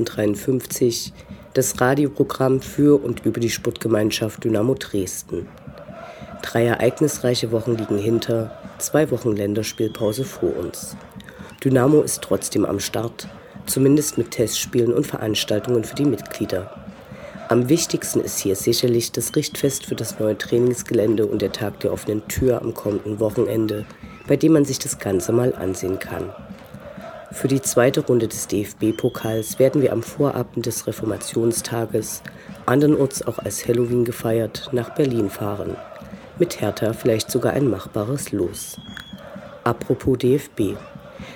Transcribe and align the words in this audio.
1953, 0.00 1.12
das 1.54 1.80
Radioprogramm 1.80 2.60
für 2.60 3.02
und 3.02 3.24
über 3.24 3.40
die 3.40 3.50
Sportgemeinschaft 3.50 4.42
Dynamo 4.44 4.74
Dresden. 4.74 5.46
Drei 6.42 6.66
ereignisreiche 6.66 7.52
Wochen 7.52 7.76
liegen 7.76 7.98
hinter, 7.98 8.50
zwei 8.78 9.10
Wochen 9.10 9.32
Länderspielpause 9.32 10.24
vor 10.24 10.56
uns. 10.56 10.96
Dynamo 11.64 12.02
ist 12.02 12.22
trotzdem 12.22 12.64
am 12.66 12.80
Start, 12.80 13.28
zumindest 13.66 14.18
mit 14.18 14.32
Testspielen 14.32 14.92
und 14.92 15.06
Veranstaltungen 15.06 15.84
für 15.84 15.94
die 15.94 16.04
Mitglieder. 16.04 16.70
Am 17.48 17.68
wichtigsten 17.68 18.20
ist 18.20 18.38
hier 18.38 18.56
sicherlich 18.56 19.12
das 19.12 19.36
Richtfest 19.36 19.86
für 19.86 19.94
das 19.94 20.18
neue 20.18 20.36
Trainingsgelände 20.36 21.26
und 21.26 21.42
der 21.42 21.52
Tag 21.52 21.80
der 21.80 21.92
offenen 21.92 22.26
Tür 22.26 22.60
am 22.62 22.74
kommenden 22.74 23.20
Wochenende, 23.20 23.86
bei 24.26 24.36
dem 24.36 24.54
man 24.54 24.64
sich 24.64 24.78
das 24.78 24.98
Ganze 24.98 25.30
mal 25.32 25.54
ansehen 25.54 25.98
kann. 25.98 26.32
Für 27.34 27.48
die 27.48 27.60
zweite 27.60 28.00
Runde 28.00 28.28
des 28.28 28.46
DFB-Pokals 28.46 29.58
werden 29.58 29.82
wir 29.82 29.92
am 29.92 30.04
Vorabend 30.04 30.66
des 30.66 30.86
Reformationstages, 30.86 32.22
andernorts 32.64 33.26
auch 33.26 33.40
als 33.40 33.66
Halloween 33.66 34.04
gefeiert, 34.04 34.70
nach 34.72 34.94
Berlin 34.94 35.28
fahren. 35.28 35.76
Mit 36.38 36.60
Hertha 36.60 36.92
vielleicht 36.92 37.32
sogar 37.32 37.52
ein 37.52 37.68
machbares 37.68 38.30
Los. 38.30 38.78
Apropos 39.64 40.16
DFB. 40.18 40.76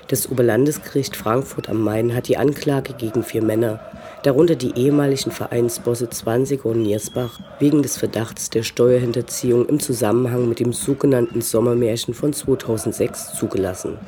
Das 0.07 0.31
Oberlandesgericht 0.31 1.17
Frankfurt 1.17 1.69
am 1.69 1.83
Main 1.83 2.15
hat 2.15 2.29
die 2.29 2.37
Anklage 2.37 2.93
gegen 2.93 3.25
vier 3.25 3.43
Männer, 3.43 3.81
darunter 4.23 4.55
die 4.55 4.79
ehemaligen 4.79 5.33
Vereinsbosse 5.33 6.09
Zwanziger 6.11 6.67
und 6.67 6.83
Niersbach, 6.83 7.41
wegen 7.59 7.83
des 7.83 7.99
Verdachts 7.99 8.51
der 8.51 8.63
Steuerhinterziehung 8.63 9.67
im 9.67 9.81
Zusammenhang 9.81 10.49
mit 10.49 10.61
dem 10.61 10.73
sogenannten 10.73 11.41
Sommermärchen 11.41 12.15
von 12.15 12.33
2006 12.33 13.35
zugelassen. 13.35 13.99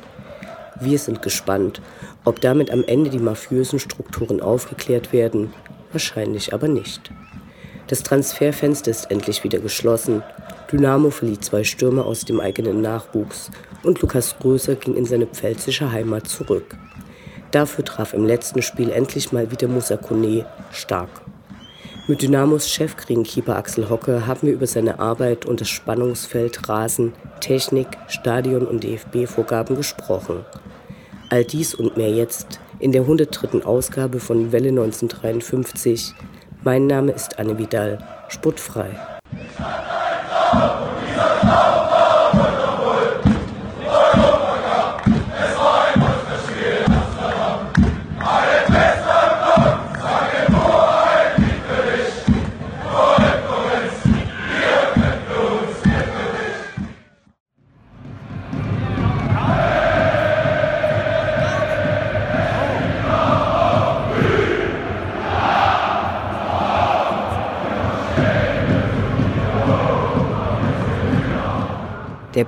Wir 0.81 0.97
sind 0.97 1.21
gespannt, 1.21 1.79
ob 2.25 2.41
damit 2.41 2.71
am 2.71 2.83
Ende 2.83 3.11
die 3.11 3.19
mafiösen 3.19 3.77
Strukturen 3.77 4.41
aufgeklärt 4.41 5.13
werden, 5.13 5.53
wahrscheinlich 5.91 6.55
aber 6.55 6.67
nicht. 6.67 7.11
Das 7.85 8.01
Transferfenster 8.01 8.89
ist 8.89 9.11
endlich 9.11 9.43
wieder 9.43 9.59
geschlossen. 9.59 10.23
Dynamo 10.71 11.11
verlieh 11.11 11.39
zwei 11.39 11.63
Stürmer 11.63 12.07
aus 12.07 12.25
dem 12.25 12.39
eigenen 12.39 12.81
Nachwuchs 12.81 13.51
und 13.83 14.01
Lukas 14.01 14.35
Größer 14.39 14.73
ging 14.73 14.95
in 14.95 15.05
seine 15.05 15.27
pfälzische 15.27 15.91
Heimat 15.91 16.27
zurück. 16.27 16.75
Dafür 17.51 17.85
traf 17.85 18.13
im 18.13 18.25
letzten 18.25 18.63
Spiel 18.63 18.89
endlich 18.89 19.31
mal 19.31 19.51
wieder 19.51 19.67
Musa 19.67 19.97
Kone 19.97 20.47
stark. 20.71 21.09
Mit 22.07 22.23
Dynamos 22.23 22.67
Chefgreenkeeper 22.67 23.55
Axel 23.55 23.87
Hocke 23.87 24.25
haben 24.25 24.47
wir 24.47 24.53
über 24.53 24.65
seine 24.65 24.99
Arbeit 24.99 25.45
und 25.45 25.61
das 25.61 25.69
Spannungsfeld 25.69 26.67
Rasen, 26.67 27.13
Technik, 27.41 27.87
Stadion 28.07 28.65
und 28.65 28.83
DFB-Vorgaben 28.83 29.75
gesprochen. 29.75 30.43
All 31.31 31.45
dies 31.45 31.73
und 31.73 31.95
mehr 31.95 32.09
jetzt 32.09 32.59
in 32.79 32.91
der 32.91 33.03
103. 33.03 33.63
Ausgabe 33.63 34.19
von 34.19 34.51
Welle 34.51 34.67
1953. 34.67 36.13
Mein 36.65 36.87
Name 36.87 37.13
ist 37.13 37.39
Anne 37.39 37.57
Vidal, 37.57 37.99
sportfrei. 38.27 38.89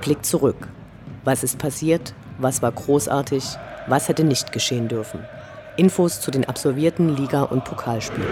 Blick 0.04 0.24
zurück. 0.24 0.68
Was 1.24 1.42
ist 1.42 1.58
passiert? 1.58 2.14
Was 2.38 2.60
war 2.60 2.70
großartig? 2.70 3.42
Was 3.88 4.08
hätte 4.08 4.22
nicht 4.22 4.52
geschehen 4.52 4.86
dürfen? 4.86 5.24
Infos 5.78 6.20
zu 6.20 6.30
den 6.30 6.44
absolvierten 6.44 7.16
Liga- 7.16 7.44
und 7.44 7.64
Pokalspielen. 7.64 8.28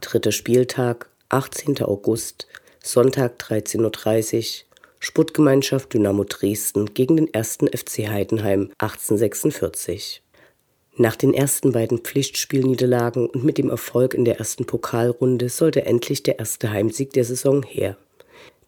Dritter 0.00 0.32
Spieltag, 0.32 1.08
18. 1.28 1.82
August, 1.82 2.48
Sonntag 2.82 3.38
13.30 3.38 4.38
Uhr, 4.38 4.64
Sportgemeinschaft 4.98 5.94
Dynamo 5.94 6.24
Dresden 6.24 6.94
gegen 6.94 7.16
den 7.16 7.32
1. 7.32 7.58
FC 7.72 8.08
Heidenheim 8.08 8.72
1846. 8.78 10.23
Nach 10.96 11.16
den 11.16 11.34
ersten 11.34 11.72
beiden 11.72 11.98
Pflichtspielniederlagen 11.98 13.26
und 13.26 13.42
mit 13.42 13.58
dem 13.58 13.68
Erfolg 13.68 14.14
in 14.14 14.24
der 14.24 14.38
ersten 14.38 14.64
Pokalrunde 14.64 15.48
sollte 15.48 15.84
endlich 15.86 16.22
der 16.22 16.38
erste 16.38 16.70
Heimsieg 16.70 17.12
der 17.12 17.24
Saison 17.24 17.64
her. 17.64 17.96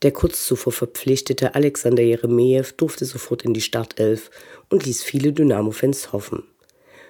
Der 0.03 0.10
kurz 0.10 0.44
zuvor 0.44 0.72
verpflichtete 0.72 1.54
Alexander 1.54 2.03
Jeremejew 2.03 2.66
durfte 2.76 3.04
sofort 3.04 3.44
in 3.44 3.54
die 3.54 3.60
Startelf 3.60 4.31
und 4.69 4.84
ließ 4.84 5.04
viele 5.04 5.32
Dynamo-Fans 5.32 6.12
hoffen. 6.12 6.42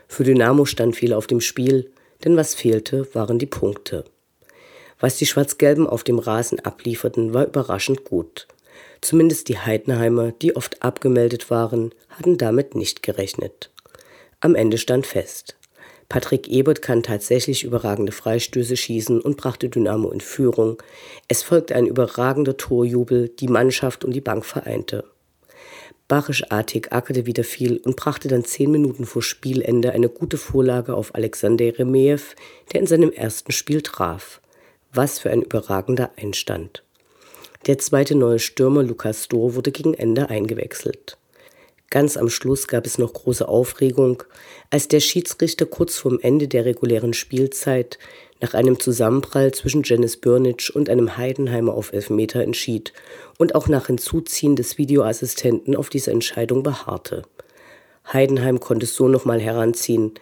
Für 0.07 0.23
Dynamo 0.23 0.67
stand 0.67 0.95
viel 0.95 1.15
auf 1.15 1.27
dem 1.27 1.41
Spiel, 1.41 1.91
denn 2.25 2.37
was 2.37 2.55
fehlte, 2.55 3.09
waren 3.15 3.39
die 3.39 3.47
Punkte. 3.47 4.05
Was 5.01 5.17
die 5.17 5.27
Schwarz-Gelben 5.27 5.87
auf 5.87 6.05
dem 6.05 6.19
Rasen 6.19 6.61
ablieferten, 6.61 7.33
war 7.35 7.47
überraschend 7.47 8.05
gut. 8.05 8.47
Zumindest 9.01 9.49
die 9.49 9.59
Heidenheimer, 9.59 10.33
die 10.33 10.57
oft 10.57 10.83
abgemeldet 10.83 11.51
waren, 11.51 11.93
hatten 12.11 12.39
damit 12.39 12.75
nicht 12.75 13.03
gerechnet. 13.03 13.71
Am 14.41 14.55
Ende 14.55 14.79
stand 14.79 15.07
fest. 15.07 15.57
Patrick 16.09 16.47
Ebert 16.47 16.83
kann 16.83 17.03
tatsächlich 17.03 17.65
überragende 17.65 18.13
Freistöße 18.13 18.77
schießen 18.77 19.21
und 19.21 19.37
brachte 19.37 19.69
Dynamo 19.69 20.11
in 20.11 20.21
Führung. 20.21 20.81
Es 21.27 21.43
folgte 21.43 21.75
ein 21.75 21.87
überragender 21.87 22.57
Torjubel, 22.57 23.29
die 23.29 23.49
Mannschaft 23.49 24.05
und 24.05 24.13
die 24.13 24.21
Bank 24.21 24.45
vereinte. 24.45 25.05
Barisch-Artig 26.09 26.93
ackerte 26.93 27.27
wieder 27.27 27.43
viel 27.43 27.79
und 27.79 27.97
brachte 27.97 28.29
dann 28.29 28.45
zehn 28.45 28.71
Minuten 28.71 29.07
vor 29.07 29.23
Spielende 29.23 29.91
eine 29.91 30.09
gute 30.09 30.37
Vorlage 30.37 30.95
auf 30.95 31.15
Alexander 31.17 31.65
Jeremejew, 31.65 32.21
der 32.73 32.81
in 32.81 32.87
seinem 32.87 33.11
ersten 33.11 33.51
Spiel 33.51 33.83
traf. 33.83 34.41
Was 34.93 35.19
für 35.19 35.31
ein 35.31 35.43
überragender 35.43 36.11
Einstand. 36.17 36.85
Der 37.67 37.79
zweite 37.79 38.15
neue 38.15 38.39
Stürmer 38.39 38.85
Lukas 38.85 39.27
Dohr 39.27 39.57
wurde 39.57 39.73
gegen 39.73 39.95
Ende 39.95 40.31
eingewechselt. 40.31 41.19
Ganz 41.97 42.19
am 42.19 42.29
Schluss 42.29 42.69
gab 42.69 42.85
es 42.85 42.99
noch 42.99 43.15
große 43.15 43.49
Aufregung, 43.49 44.23
als 44.69 44.87
der 44.87 45.01
Schiedsrichter 45.01 45.65
kurz 45.65 45.97
vorm 45.97 46.19
Ende 46.21 46.47
der 46.47 46.67
regulären 46.67 47.15
Spielzeit 47.15 47.99
nach 48.39 48.53
einem 48.53 48.79
Zusammenprall 48.79 49.53
zwischen 49.53 49.81
Janice 49.83 50.19
Burnitsch 50.19 50.69
und 50.69 50.91
einem 50.91 51.17
Heidenheimer 51.17 51.73
auf 51.73 51.95
Elfmeter 51.95 52.43
entschied 52.43 52.93
und 53.39 53.55
auch 53.55 53.69
nach 53.69 53.87
Hinzuziehen 53.87 54.57
des 54.57 54.77
Videoassistenten 54.77 55.75
auf 55.75 55.89
diese 55.89 56.11
Entscheidung 56.11 56.63
beharrte. 56.63 57.23
Heidenheim 58.13 58.61
konnte 58.61 58.85
es 58.85 58.95
so 58.95 59.09
nochmal 59.09 59.41
heranziehen. 59.41 60.13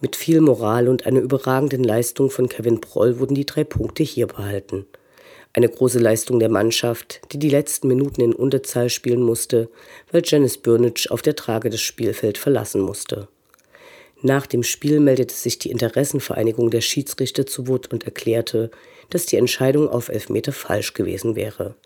Mit 0.00 0.14
viel 0.14 0.40
Moral 0.40 0.86
und 0.86 1.04
einer 1.04 1.18
überragenden 1.18 1.82
Leistung 1.82 2.30
von 2.30 2.48
Kevin 2.48 2.80
Proll 2.80 3.18
wurden 3.18 3.34
die 3.34 3.44
drei 3.44 3.64
Punkte 3.64 4.04
hier 4.04 4.28
behalten. 4.28 4.86
Eine 5.56 5.68
große 5.68 6.00
Leistung 6.00 6.40
der 6.40 6.48
Mannschaft, 6.48 7.20
die 7.30 7.38
die 7.38 7.48
letzten 7.48 7.86
Minuten 7.86 8.20
in 8.20 8.34
Unterzahl 8.34 8.90
spielen 8.90 9.22
musste, 9.22 9.68
weil 10.10 10.22
Janice 10.24 10.58
Burnitsch 10.58 11.08
auf 11.12 11.22
der 11.22 11.36
Trage 11.36 11.70
das 11.70 11.80
Spielfeld 11.80 12.38
verlassen 12.38 12.80
musste. 12.80 13.28
Nach 14.20 14.46
dem 14.46 14.64
Spiel 14.64 14.98
meldete 14.98 15.32
sich 15.32 15.60
die 15.60 15.70
Interessenvereinigung 15.70 16.70
der 16.70 16.80
Schiedsrichter 16.80 17.46
zu 17.46 17.68
Wort 17.68 17.92
und 17.92 18.02
erklärte, 18.02 18.72
dass 19.10 19.26
die 19.26 19.36
Entscheidung 19.36 19.88
auf 19.88 20.08
Elfmeter 20.08 20.50
falsch 20.50 20.92
gewesen 20.92 21.36
wäre. 21.36 21.76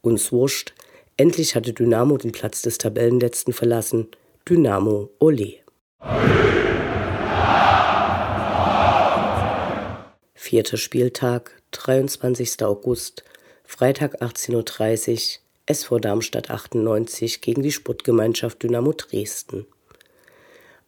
Uns 0.00 0.32
wurscht, 0.32 0.72
endlich 1.18 1.54
hatte 1.54 1.74
Dynamo 1.74 2.16
den 2.16 2.32
Platz 2.32 2.62
des 2.62 2.78
Tabellenletzten 2.78 3.52
verlassen. 3.52 4.08
Dynamo, 4.48 5.10
ole. 5.18 5.56
Vierter 10.34 10.78
Spieltag, 10.78 11.57
23. 11.72 12.62
August, 12.62 13.24
Freitag 13.64 14.22
18.30 14.22 15.12
Uhr, 15.12 15.38
SV 15.66 15.98
Darmstadt 15.98 16.50
98 16.50 17.42
gegen 17.42 17.62
die 17.62 17.72
Sportgemeinschaft 17.72 18.62
Dynamo 18.62 18.92
Dresden. 18.92 19.66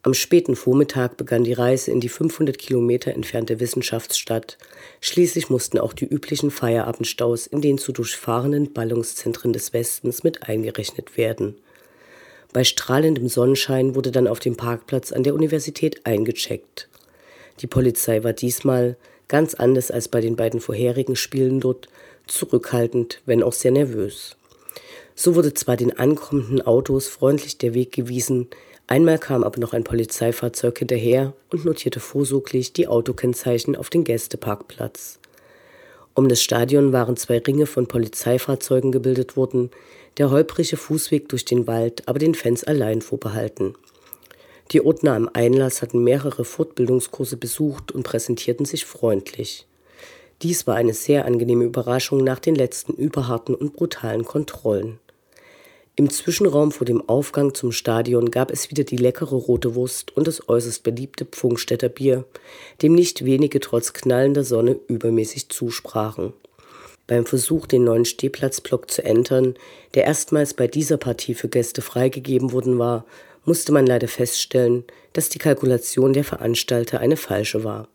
Am 0.01 0.15
späten 0.15 0.55
Vormittag 0.55 1.17
begann 1.17 1.43
die 1.43 1.53
Reise 1.53 1.91
in 1.91 1.99
die 1.99 2.09
500 2.09 2.57
Kilometer 2.57 3.13
entfernte 3.13 3.59
Wissenschaftsstadt. 3.59 4.57
Schließlich 4.99 5.51
mussten 5.51 5.77
auch 5.77 5.93
die 5.93 6.07
üblichen 6.07 6.49
Feierabendstaus 6.49 7.45
in 7.45 7.61
den 7.61 7.77
zu 7.77 7.91
durchfahrenden 7.91 8.73
Ballungszentren 8.73 9.53
des 9.53 9.73
Westens 9.73 10.23
mit 10.23 10.49
eingerechnet 10.49 11.15
werden. 11.15 11.61
Bei 12.53 12.63
strahlendem 12.63 13.29
Sonnenschein 13.29 13.93
wurde 13.93 14.09
dann 14.09 14.27
auf 14.27 14.39
dem 14.39 14.57
Parkplatz 14.57 15.11
an 15.11 15.21
der 15.21 15.35
Universität 15.35 16.07
eingecheckt. 16.07 16.89
Die 17.59 17.67
Polizei 17.67 18.23
war 18.23 18.33
diesmal, 18.33 18.97
ganz 19.31 19.55
anders 19.55 19.89
als 19.89 20.09
bei 20.09 20.21
den 20.21 20.35
beiden 20.35 20.59
vorherigen 20.59 21.15
Spielen 21.15 21.59
dort, 21.59 21.87
zurückhaltend, 22.27 23.21
wenn 23.25 23.41
auch 23.41 23.53
sehr 23.53 23.71
nervös. 23.71 24.35
So 25.15 25.35
wurde 25.35 25.53
zwar 25.53 25.77
den 25.77 25.97
ankommenden 25.97 26.61
Autos 26.61 27.07
freundlich 27.07 27.57
der 27.57 27.73
Weg 27.73 27.91
gewiesen, 27.91 28.47
Einmal 28.91 29.19
kam 29.19 29.45
aber 29.45 29.57
noch 29.57 29.71
ein 29.71 29.85
Polizeifahrzeug 29.85 30.79
hinterher 30.79 31.31
und 31.49 31.63
notierte 31.63 32.01
vorsorglich 32.01 32.73
die 32.73 32.89
Autokennzeichen 32.89 33.77
auf 33.77 33.89
den 33.89 34.03
Gästeparkplatz. 34.03 35.17
Um 36.13 36.27
das 36.27 36.41
Stadion 36.41 36.91
waren 36.91 37.15
zwei 37.15 37.37
Ringe 37.37 37.67
von 37.67 37.87
Polizeifahrzeugen 37.87 38.91
gebildet 38.91 39.37
worden, 39.37 39.71
der 40.17 40.29
holprige 40.29 40.75
Fußweg 40.75 41.29
durch 41.29 41.45
den 41.45 41.67
Wald 41.67 42.05
aber 42.09 42.19
den 42.19 42.35
Fans 42.35 42.65
allein 42.65 43.01
vorbehalten. 43.01 43.75
Die 44.69 44.85
Ordner 44.85 45.15
am 45.15 45.29
Einlass 45.33 45.81
hatten 45.81 46.03
mehrere 46.03 46.45
Fortbildungskurse 46.45 47.37
besucht 47.37 47.91
und 47.91 48.03
präsentierten 48.03 48.65
sich 48.65 48.85
freundlich. 48.85 49.65
Dies 50.41 50.65
war 50.67 50.75
eine 50.75 50.93
sehr 50.93 51.25
angenehme 51.25 51.65
Überraschung 51.65 52.23
nach 52.23 52.39
den 52.39 52.55
letzten 52.55 52.93
überharten 52.93 53.55
und 53.55 53.73
brutalen 53.73 54.25
Kontrollen. 54.25 54.99
Im 55.97 56.09
Zwischenraum 56.09 56.71
vor 56.71 56.85
dem 56.85 57.07
Aufgang 57.09 57.53
zum 57.53 57.71
Stadion 57.71 58.31
gab 58.31 58.49
es 58.49 58.71
wieder 58.71 58.85
die 58.85 58.97
leckere 58.97 59.35
rote 59.35 59.75
Wurst 59.75 60.15
und 60.15 60.25
das 60.25 60.47
äußerst 60.47 60.83
beliebte 60.83 61.25
Pfungstädter 61.25 61.89
Bier, 61.89 62.23
dem 62.81 62.93
nicht 62.93 63.25
wenige 63.25 63.59
trotz 63.59 63.91
knallender 63.91 64.43
Sonne 64.43 64.79
übermäßig 64.87 65.49
zusprachen. 65.49 66.33
Beim 67.07 67.25
Versuch, 67.25 67.67
den 67.67 67.83
neuen 67.83 68.05
Stehplatzblock 68.05 68.89
zu 68.89 69.03
entern, 69.03 69.55
der 69.93 70.05
erstmals 70.05 70.53
bei 70.53 70.67
dieser 70.67 70.95
Partie 70.95 71.33
für 71.33 71.49
Gäste 71.49 71.81
freigegeben 71.81 72.53
worden 72.53 72.79
war, 72.79 73.05
musste 73.45 73.71
man 73.71 73.85
leider 73.85 74.07
feststellen, 74.07 74.83
dass 75.13 75.29
die 75.29 75.39
Kalkulation 75.39 76.13
der 76.13 76.23
Veranstalter 76.23 76.99
eine 76.99 77.17
falsche 77.17 77.63
war. 77.63 77.87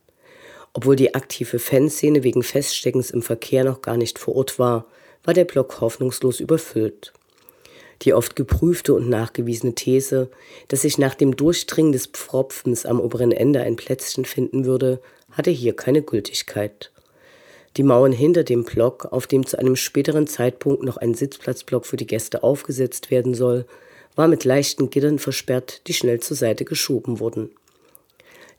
Obwohl 0.73 0.97
die 0.97 1.15
aktive 1.15 1.59
Fanszene 1.59 2.23
wegen 2.23 2.43
Feststeckens 2.43 3.11
im 3.11 3.23
Verkehr 3.23 3.65
noch 3.65 3.81
gar 3.81 3.97
nicht 3.97 4.19
vor 4.19 4.37
Ort 4.37 4.59
war, 4.59 4.87
war 5.25 5.35
der 5.35 5.45
Block 5.45 5.81
hoffnungslos 5.81 6.41
überfüllt. 6.41 7.13
Die 8.03 8.13
oft 8.13 8.37
geprüfte 8.37 8.93
und 8.93 9.09
nachgewiesene 9.09 9.75
These, 9.75 10.31
dass 10.69 10.83
sich 10.83 10.99
nach 10.99 11.15
dem 11.15 11.35
Durchdringen 11.35 11.93
des 11.93 12.07
Pfropfens 12.07 12.85
am 12.85 13.01
oberen 13.01 13.33
Ende 13.33 13.63
ein 13.63 13.77
Plätzchen 13.77 14.27
finden 14.27 14.67
würde, 14.67 15.01
hatte 15.31 15.51
hier 15.51 15.75
keine 15.75 16.03
Gültigkeit. 16.03 16.93
Die 17.77 17.83
Mauern 17.83 18.13
hinter 18.13 18.45
dem 18.45 18.65
Block, 18.65 19.07
auf 19.07 19.27
dem 19.27 19.47
zu 19.47 19.59
einem 19.59 19.77
späteren 19.77 20.27
Zeitpunkt 20.27 20.83
noch 20.83 20.97
ein 20.97 21.15
Sitzplatzblock 21.15 21.87
für 21.87 21.97
die 21.97 22.07
Gäste 22.07 22.43
aufgesetzt 22.43 23.11
werden 23.11 23.35
soll, 23.35 23.67
war 24.17 24.27
mit 24.27 24.45
leichten 24.45 24.91
Gittern 24.91 25.21
versperrt, 25.21 25.83
die 25.87 25.95
schnell 25.95 26.21
zur 26.21 26.37
Seite 26.37 26.65
geschoben 26.65 27.21
wurden. 27.21 27.51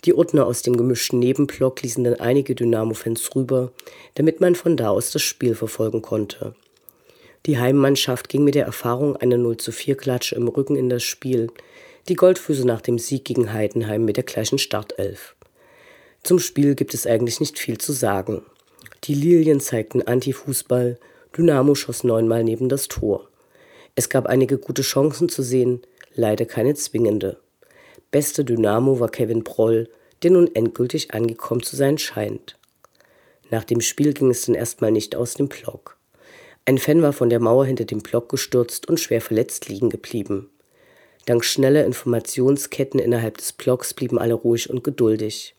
Die 0.06 0.14
Ordner 0.14 0.46
aus 0.46 0.62
dem 0.62 0.78
gemischten 0.78 1.20
Nebenblock 1.20 1.82
ließen 1.82 2.04
dann 2.04 2.20
einige 2.20 2.56
Dynamo-Fans 2.56 3.36
rüber, 3.36 3.72
damit 4.16 4.40
man 4.40 4.56
von 4.56 4.78
da 4.78 4.90
aus 4.92 5.12
das 5.12 5.24
Spiel 5.24 5.56
verfolgen 5.56 6.02
konnte. 6.02 6.56
Die 7.48 7.58
Heimmannschaft 7.58 8.30
ging 8.30 8.44
mit 8.44 8.56
der 8.56 8.66
Erfahrung 8.66 9.16
einer 9.16 9.38
0 9.38 9.58
zu 9.58 9.72
4 9.72 9.98
Klatsche 9.98 10.36
im 10.36 10.48
Rücken 10.48 10.76
in 10.76 10.90
das 10.90 11.04
Spiel, 11.04 11.48
die 12.08 12.16
Goldfüße 12.16 12.66
nach 12.66 12.82
dem 12.82 13.00
Sieg 13.00 13.26
gegen 13.26 13.52
Heidenheim 13.52 14.06
mit 14.06 14.18
der 14.18 14.24
gleichen 14.24 14.60
Startelf. 14.60 15.36
Zum 16.24 16.40
Spiel 16.40 16.76
gibt 16.76 16.94
es 16.94 17.08
eigentlich 17.08 17.40
nicht 17.40 17.58
viel 17.58 17.78
zu 17.78 17.94
sagen. 17.94 18.44
Die 19.06 19.14
Lilien 19.14 19.60
zeigten 19.60 20.02
Antifußball, 20.02 21.00
Dynamo 21.36 21.76
schoss 21.76 22.04
neunmal 22.04 22.44
neben 22.44 22.70
das 22.70 22.88
Tor. 22.88 23.28
Es 24.00 24.10
gab 24.10 24.28
einige 24.28 24.60
gute 24.60 24.84
Chancen 24.84 25.28
zu 25.28 25.42
sehen, 25.42 25.82
leider 26.14 26.46
keine 26.46 26.76
zwingende. 26.76 27.40
Beste 28.12 28.46
Dynamo 28.46 29.00
war 29.00 29.10
Kevin 29.10 29.44
Proll, 29.44 29.90
der 30.22 30.30
nun 30.30 30.54
endgültig 30.54 31.16
angekommen 31.16 31.64
zu 31.64 31.76
sein 31.76 31.98
scheint. 31.98 32.60
Nach 33.50 33.64
dem 33.64 33.82
Spiel 33.82 34.14
ging 34.14 34.30
es 34.30 34.46
dann 34.46 34.54
erstmal 34.54 34.92
nicht 34.92 35.16
aus 35.16 35.34
dem 35.34 35.48
Block. 35.48 35.98
Ein 36.66 36.78
Fan 36.78 37.02
war 37.02 37.12
von 37.12 37.32
der 37.32 37.40
Mauer 37.40 37.66
hinter 37.66 37.86
dem 37.86 38.04
Block 38.04 38.30
gestürzt 38.30 38.88
und 38.88 39.00
schwer 39.00 39.20
verletzt 39.20 39.68
liegen 39.68 39.90
geblieben. 39.90 40.52
Dank 41.26 41.44
schneller 41.44 41.84
Informationsketten 41.84 43.00
innerhalb 43.00 43.38
des 43.40 43.52
Blocks 43.52 43.96
blieben 43.96 44.20
alle 44.20 44.36
ruhig 44.36 44.70
und 44.70 44.84
geduldig. 44.84 45.56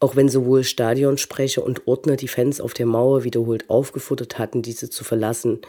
Auch 0.00 0.16
wenn 0.16 0.30
sowohl 0.30 0.64
Stadionsprecher 0.64 1.62
und 1.62 1.86
Ordner 1.86 2.16
die 2.16 2.28
Fans 2.28 2.60
auf 2.60 2.72
der 2.72 2.86
Mauer 2.86 3.24
wiederholt 3.24 3.68
aufgefordert 3.68 4.38
hatten, 4.38 4.62
diese 4.62 4.88
zu 4.88 5.04
verlassen, 5.04 5.60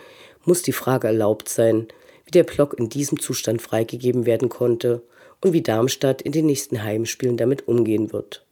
muss 0.47 0.61
die 0.61 0.73
Frage 0.73 1.07
erlaubt 1.07 1.49
sein, 1.49 1.87
wie 2.25 2.31
der 2.31 2.43
Block 2.43 2.75
in 2.77 2.89
diesem 2.89 3.19
Zustand 3.19 3.61
freigegeben 3.61 4.25
werden 4.25 4.49
konnte 4.49 5.01
und 5.41 5.53
wie 5.53 5.61
Darmstadt 5.61 6.21
in 6.21 6.31
den 6.31 6.45
nächsten 6.45 6.83
Heimspielen 6.83 7.37
damit 7.37 7.67
umgehen 7.67 8.11
wird. 8.11 8.45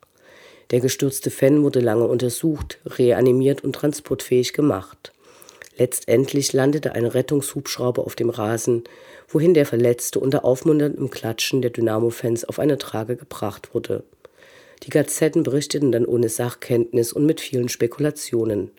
Der 0.72 0.80
gestürzte 0.80 1.30
Fan 1.30 1.64
wurde 1.64 1.80
lange 1.80 2.08
untersucht, 2.08 2.80
reanimiert 2.86 3.64
und 3.64 3.74
transportfähig 3.74 4.54
gemacht. 4.54 5.12
Letztendlich 5.78 6.54
landete 6.54 6.94
ein 6.94 7.06
Rettungshubschrauber 7.06 8.06
auf 8.06 8.16
dem 8.16 8.30
Rasen, 8.30 8.84
wohin 9.28 9.54
der 9.54 9.66
Verletzte 9.66 10.20
unter 10.20 10.46
aufmunterndem 10.46 11.10
Klatschen 11.10 11.62
der 11.62 11.72
Dynamo-Fans 11.72 12.46
auf 12.46 12.60
eine 12.60 12.78
Trage 12.78 13.18
gebracht 13.18 13.74
wurde. 13.74 14.04
Die 14.84 14.90
Gazetten 14.90 15.44
berichteten 15.44 15.92
dann 15.92 16.06
ohne 16.06 16.30
Sachkenntnis 16.30 17.12
und 17.12 17.26
mit 17.26 17.42
vielen 17.42 17.70
Spekulationen. 17.70 18.72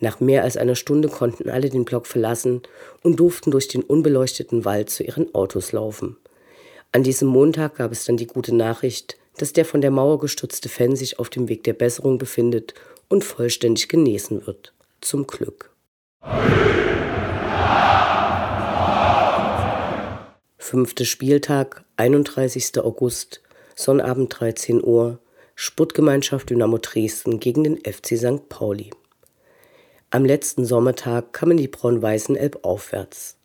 Nach 0.00 0.20
mehr 0.20 0.44
als 0.44 0.56
einer 0.56 0.76
Stunde 0.76 1.08
konnten 1.08 1.50
alle 1.50 1.70
den 1.70 1.84
Block 1.84 2.06
verlassen 2.06 2.62
und 3.02 3.18
durften 3.18 3.50
durch 3.50 3.68
den 3.68 3.82
unbeleuchteten 3.82 4.64
Wald 4.64 4.90
zu 4.90 5.02
ihren 5.02 5.34
Autos 5.34 5.72
laufen. 5.72 6.16
An 6.92 7.02
diesem 7.02 7.28
Montag 7.28 7.76
gab 7.76 7.92
es 7.92 8.04
dann 8.04 8.16
die 8.16 8.26
gute 8.26 8.54
Nachricht, 8.54 9.18
dass 9.36 9.52
der 9.52 9.64
von 9.64 9.80
der 9.80 9.90
Mauer 9.90 10.18
gestürzte 10.18 10.68
Fan 10.68 10.96
sich 10.96 11.18
auf 11.18 11.30
dem 11.30 11.48
Weg 11.48 11.64
der 11.64 11.72
Besserung 11.72 12.18
befindet 12.18 12.74
und 13.08 13.24
vollständig 13.24 13.88
genesen 13.88 14.46
wird. 14.46 14.72
Zum 15.00 15.26
Glück. 15.26 15.70
Fünfter 20.58 21.04
Spieltag, 21.04 21.84
31. 21.96 22.78
August, 22.78 23.42
Sonnabend 23.74 24.38
13 24.38 24.84
Uhr, 24.84 25.18
Sportgemeinschaft 25.54 26.50
Dynamo 26.50 26.78
Dresden 26.78 27.40
gegen 27.40 27.64
den 27.64 27.76
FC 27.78 28.18
St. 28.18 28.48
Pauli. 28.48 28.90
Am 30.10 30.24
letzten 30.24 30.64
Sommertag 30.64 31.34
kamen 31.34 31.58
die 31.58 31.68
Braun-Weißen 31.68 32.34
Elb 32.34 32.60
aufwärts. 32.64 33.36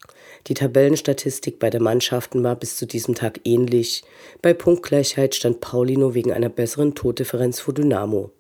Die 0.47 0.53
Tabellenstatistik 0.53 1.59
bei 1.59 1.69
der 1.69 1.81
Mannschaften 1.81 2.41
war 2.41 2.55
bis 2.55 2.77
zu 2.77 2.85
diesem 2.85 3.15
Tag 3.15 3.41
ähnlich. 3.43 4.05
Bei 4.41 4.53
Punktgleichheit 4.53 5.35
stand 5.35 5.59
Pauli 5.59 5.97
nur 5.97 6.13
wegen 6.13 6.31
einer 6.31 6.47
besseren 6.47 6.95
Tordifferenz 6.95 7.59
vor 7.59 7.73
Dynamo. 7.73 8.31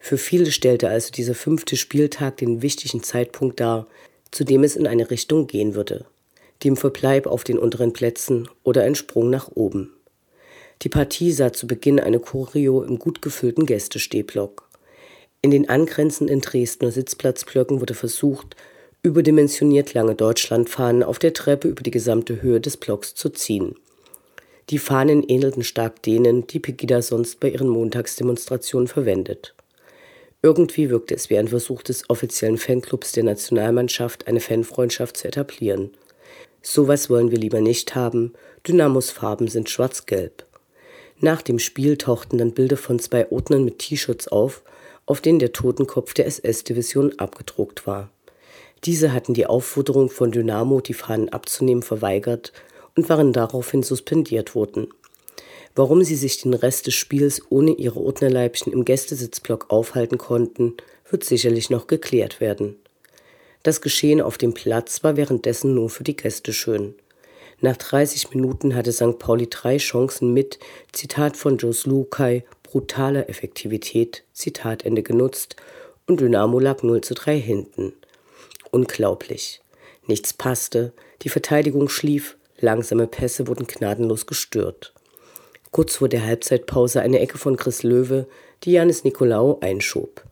Für 0.00 0.18
viele 0.18 0.50
stellte 0.50 0.88
also 0.88 1.12
dieser 1.12 1.36
fünfte 1.36 1.76
Spieltag 1.76 2.38
den 2.38 2.60
wichtigen 2.60 3.04
Zeitpunkt 3.04 3.60
dar, 3.60 3.86
zu 4.32 4.42
dem 4.42 4.64
es 4.64 4.74
in 4.74 4.88
eine 4.88 5.12
Richtung 5.12 5.46
gehen 5.46 5.76
würde. 5.76 6.06
Dem 6.64 6.76
Verbleib 6.76 7.28
auf 7.28 7.44
den 7.44 7.60
unteren 7.60 7.92
Plätzen 7.92 8.48
oder 8.64 8.82
ein 8.82 8.96
Sprung 8.96 9.30
nach 9.30 9.48
oben. 9.54 9.92
Die 10.82 10.88
Partie 10.88 11.30
sah 11.30 11.52
zu 11.52 11.68
Beginn 11.68 12.00
eine 12.00 12.18
Choreo 12.18 12.82
im 12.82 12.98
gut 12.98 13.22
gefüllten 13.22 13.64
Gästestehblock. 13.64 14.68
In 15.44 15.50
den 15.50 15.68
angrenzenden 15.68 16.40
Dresdner 16.40 16.90
Sitzplatzblöcken 16.90 17.82
wurde 17.82 17.92
versucht, 17.92 18.56
überdimensioniert 19.02 19.92
lange 19.92 20.14
Deutschlandfahnen 20.14 21.02
auf 21.02 21.18
der 21.18 21.34
Treppe 21.34 21.68
über 21.68 21.82
die 21.82 21.90
gesamte 21.90 22.40
Höhe 22.40 22.62
des 22.62 22.78
Blocks 22.78 23.14
zu 23.14 23.28
ziehen. 23.28 23.74
Die 24.70 24.78
Fahnen 24.78 25.22
ähnelten 25.22 25.62
stark 25.62 26.02
denen, 26.02 26.46
die 26.46 26.60
Pegida 26.60 27.02
sonst 27.02 27.40
bei 27.40 27.50
ihren 27.50 27.68
Montagsdemonstrationen 27.68 28.88
verwendet. 28.88 29.54
Irgendwie 30.40 30.88
wirkte 30.88 31.14
es 31.14 31.28
wie 31.28 31.36
ein 31.36 31.48
Versuch 31.48 31.82
des 31.82 32.08
offiziellen 32.08 32.56
Fanclubs 32.56 33.12
der 33.12 33.24
Nationalmannschaft, 33.24 34.26
eine 34.26 34.40
Fanfreundschaft 34.40 35.18
zu 35.18 35.28
etablieren. 35.28 35.90
Sowas 36.62 37.10
wollen 37.10 37.30
wir 37.30 37.38
lieber 37.38 37.60
nicht 37.60 37.94
haben. 37.94 38.32
Dynamos 38.66 39.10
Farben 39.10 39.48
sind 39.48 39.68
schwarz-gelb. 39.68 40.46
Nach 41.20 41.42
dem 41.42 41.58
Spiel 41.58 41.98
tauchten 41.98 42.38
dann 42.38 42.52
Bilder 42.52 42.78
von 42.78 42.98
zwei 42.98 43.30
Ordnern 43.30 43.66
mit 43.66 43.78
T-Shirts 43.80 44.28
auf, 44.28 44.62
auf 45.06 45.20
denen 45.20 45.38
der 45.38 45.52
Totenkopf 45.52 46.14
der 46.14 46.26
SS-Division 46.26 47.18
abgedruckt 47.18 47.86
war. 47.86 48.10
Diese 48.84 49.12
hatten 49.12 49.34
die 49.34 49.46
Aufforderung 49.46 50.10
von 50.10 50.30
Dynamo, 50.30 50.80
die 50.80 50.94
Fahnen 50.94 51.30
abzunehmen, 51.30 51.82
verweigert 51.82 52.52
und 52.96 53.08
waren 53.08 53.32
daraufhin 53.32 53.82
suspendiert 53.82 54.54
worden. 54.54 54.88
Warum 55.74 56.04
sie 56.04 56.16
sich 56.16 56.40
den 56.42 56.54
Rest 56.54 56.86
des 56.86 56.94
Spiels 56.94 57.42
ohne 57.50 57.72
ihre 57.72 58.00
Ordnerleibchen 58.00 58.72
im 58.72 58.84
Gästesitzblock 58.84 59.70
aufhalten 59.70 60.18
konnten, 60.18 60.74
wird 61.10 61.24
sicherlich 61.24 61.70
noch 61.70 61.86
geklärt 61.86 62.40
werden. 62.40 62.76
Das 63.64 63.80
Geschehen 63.80 64.20
auf 64.20 64.38
dem 64.38 64.52
Platz 64.54 65.02
war 65.02 65.16
währenddessen 65.16 65.74
nur 65.74 65.90
für 65.90 66.04
die 66.04 66.16
Gäste 66.16 66.52
schön. 66.52 66.94
Nach 67.60 67.76
30 67.76 68.30
Minuten 68.30 68.74
hatte 68.74 68.92
St. 68.92 69.18
Pauli 69.18 69.48
drei 69.48 69.78
Chancen 69.78 70.34
mit, 70.34 70.58
Zitat 70.92 71.36
von 71.36 71.56
Jos 71.56 71.86
Lukai, 71.86 72.44
brutaler 72.74 73.28
Effektivität, 73.28 74.24
Zitat 74.32 74.84
Ende 74.84 75.04
genutzt 75.04 75.54
und 76.08 76.18
Dynamo 76.18 76.58
lag 76.58 76.82
0 76.82 77.02
zu 77.02 77.14
3 77.14 77.38
hinten. 77.38 77.92
Unglaublich. 78.72 79.60
Nichts 80.08 80.32
passte, 80.32 80.92
die 81.22 81.28
Verteidigung 81.28 81.88
schlief, 81.88 82.36
langsame 82.58 83.06
Pässe 83.06 83.46
wurden 83.46 83.68
gnadenlos 83.68 84.26
gestört. 84.26 84.92
Kurz 85.70 85.94
vor 85.94 86.08
der 86.08 86.26
Halbzeitpause 86.26 87.00
eine 87.00 87.20
Ecke 87.20 87.38
von 87.38 87.56
Chris 87.56 87.84
Löwe, 87.84 88.26
die 88.64 88.72
Janis 88.72 89.04
Nikolaou 89.04 89.60
einschob. 89.60 90.24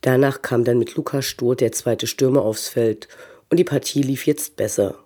Danach 0.00 0.42
kam 0.42 0.64
dann 0.64 0.80
mit 0.80 0.96
Lukas 0.96 1.24
Stur 1.24 1.54
der 1.54 1.70
zweite 1.70 2.08
Stürmer 2.08 2.42
aufs 2.42 2.68
Feld 2.68 3.06
und 3.48 3.58
die 3.58 3.64
Partie 3.64 4.02
lief 4.02 4.26
jetzt 4.26 4.56
besser. 4.56 4.98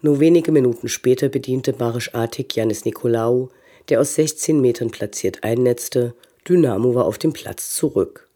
Nur 0.00 0.18
wenige 0.18 0.50
Minuten 0.50 0.88
später 0.88 1.28
bediente 1.28 1.74
Barisch 1.74 2.14
Artik 2.14 2.56
Janis 2.56 2.86
Nikolaou, 2.86 3.50
der 3.88 4.00
aus 4.00 4.14
16 4.14 4.60
Metern 4.60 4.90
platziert 4.90 5.44
einnetzte. 5.44 6.14
Dynamo 6.48 6.94
war 6.94 7.04
auf 7.04 7.18
dem 7.18 7.32
Platz 7.32 7.74
zurück. 7.74 8.28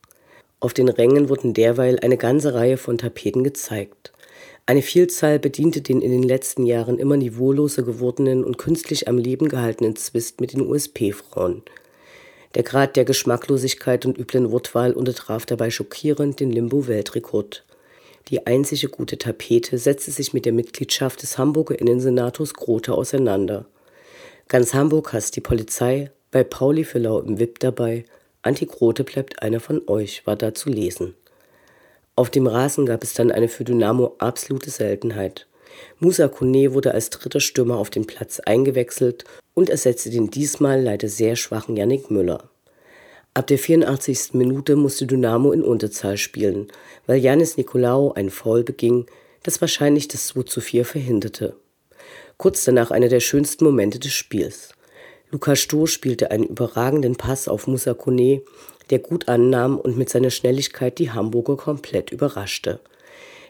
Auf 0.60 0.74
den 0.74 0.88
Rängen 0.88 1.28
wurden 1.28 1.54
derweil 1.54 1.98
eine 2.00 2.16
ganze 2.16 2.54
Reihe 2.54 2.76
von 2.76 2.98
Tapeten 2.98 3.44
gezeigt. 3.44 4.12
Eine 4.66 4.82
Vielzahl 4.82 5.38
bediente 5.38 5.80
den 5.80 6.02
in 6.02 6.12
den 6.12 6.22
letzten 6.22 6.64
Jahren 6.64 6.98
immer 6.98 7.16
niveauloser 7.16 7.82
gewordenen 7.82 8.44
und 8.44 8.58
künstlich 8.58 9.08
am 9.08 9.18
Leben 9.18 9.48
gehaltenen 9.48 9.96
Zwist 9.96 10.40
mit 10.40 10.52
den 10.52 10.60
USP-Frauen. 10.60 11.62
Der 12.54 12.62
Grad 12.62 12.96
der 12.96 13.04
Geschmacklosigkeit 13.04 14.06
und 14.06 14.18
üblen 14.18 14.50
Wortwahl 14.50 14.92
untertraf 14.92 15.46
dabei 15.46 15.70
schockierend 15.70 16.40
den 16.40 16.50
Limbo-Weltrekord. 16.50 17.64
Die 18.28 18.46
einzige 18.46 18.88
gute 18.88 19.18
Tapete 19.18 19.78
setzte 19.78 20.10
sich 20.10 20.32
mit 20.32 20.44
der 20.44 20.52
Mitgliedschaft 20.52 21.22
des 21.22 21.38
Hamburger 21.38 21.78
Innensenators 21.78 22.54
Grote 22.54 22.92
auseinander. 22.92 23.66
Ganz 24.50 24.74
Hamburg 24.74 25.12
hasst 25.12 25.36
die 25.36 25.40
Polizei, 25.40 26.10
bei 26.32 26.42
Pauli 26.42 26.82
für 26.82 26.98
Lau 26.98 27.20
im 27.20 27.38
WIP 27.38 27.60
dabei, 27.60 28.04
Anti-Grote 28.42 29.04
bleibt 29.04 29.44
einer 29.44 29.60
von 29.60 29.80
euch, 29.86 30.26
war 30.26 30.34
da 30.34 30.52
zu 30.52 30.70
lesen. 30.70 31.14
Auf 32.16 32.30
dem 32.30 32.48
Rasen 32.48 32.84
gab 32.84 33.04
es 33.04 33.14
dann 33.14 33.30
eine 33.30 33.46
für 33.46 33.62
Dynamo 33.62 34.16
absolute 34.18 34.70
Seltenheit. 34.70 35.46
Musa 36.00 36.26
Kone 36.26 36.74
wurde 36.74 36.94
als 36.94 37.10
dritter 37.10 37.38
Stürmer 37.38 37.76
auf 37.76 37.90
den 37.90 38.08
Platz 38.08 38.40
eingewechselt 38.40 39.22
und 39.54 39.70
ersetzte 39.70 40.10
den 40.10 40.30
diesmal 40.30 40.82
leider 40.82 41.08
sehr 41.08 41.36
schwachen 41.36 41.76
Yannick 41.76 42.10
Müller. 42.10 42.50
Ab 43.34 43.46
der 43.46 43.58
84. 43.58 44.34
Minute 44.34 44.74
musste 44.74 45.06
Dynamo 45.06 45.52
in 45.52 45.62
Unterzahl 45.62 46.16
spielen, 46.16 46.66
weil 47.06 47.20
Janis 47.20 47.56
Nikolaou 47.56 48.14
ein 48.14 48.30
Foul 48.30 48.64
beging, 48.64 49.06
das 49.44 49.60
wahrscheinlich 49.60 50.08
das 50.08 50.26
2 50.26 50.42
zu 50.42 50.60
4 50.60 50.84
verhinderte. 50.84 51.54
Kurz 52.40 52.64
danach 52.64 52.90
einer 52.90 53.08
der 53.08 53.20
schönsten 53.20 53.64
Momente 53.64 53.98
des 53.98 54.14
Spiels. 54.14 54.70
Lukas 55.30 55.58
Stoh 55.58 55.84
spielte 55.84 56.30
einen 56.30 56.44
überragenden 56.44 57.16
Pass 57.16 57.48
auf 57.48 57.66
Musa 57.66 57.92
Kone, 57.92 58.40
der 58.88 58.98
gut 58.98 59.28
annahm 59.28 59.78
und 59.78 59.98
mit 59.98 60.08
seiner 60.08 60.30
Schnelligkeit 60.30 60.98
die 60.98 61.10
Hamburger 61.10 61.58
komplett 61.58 62.10
überraschte. 62.10 62.80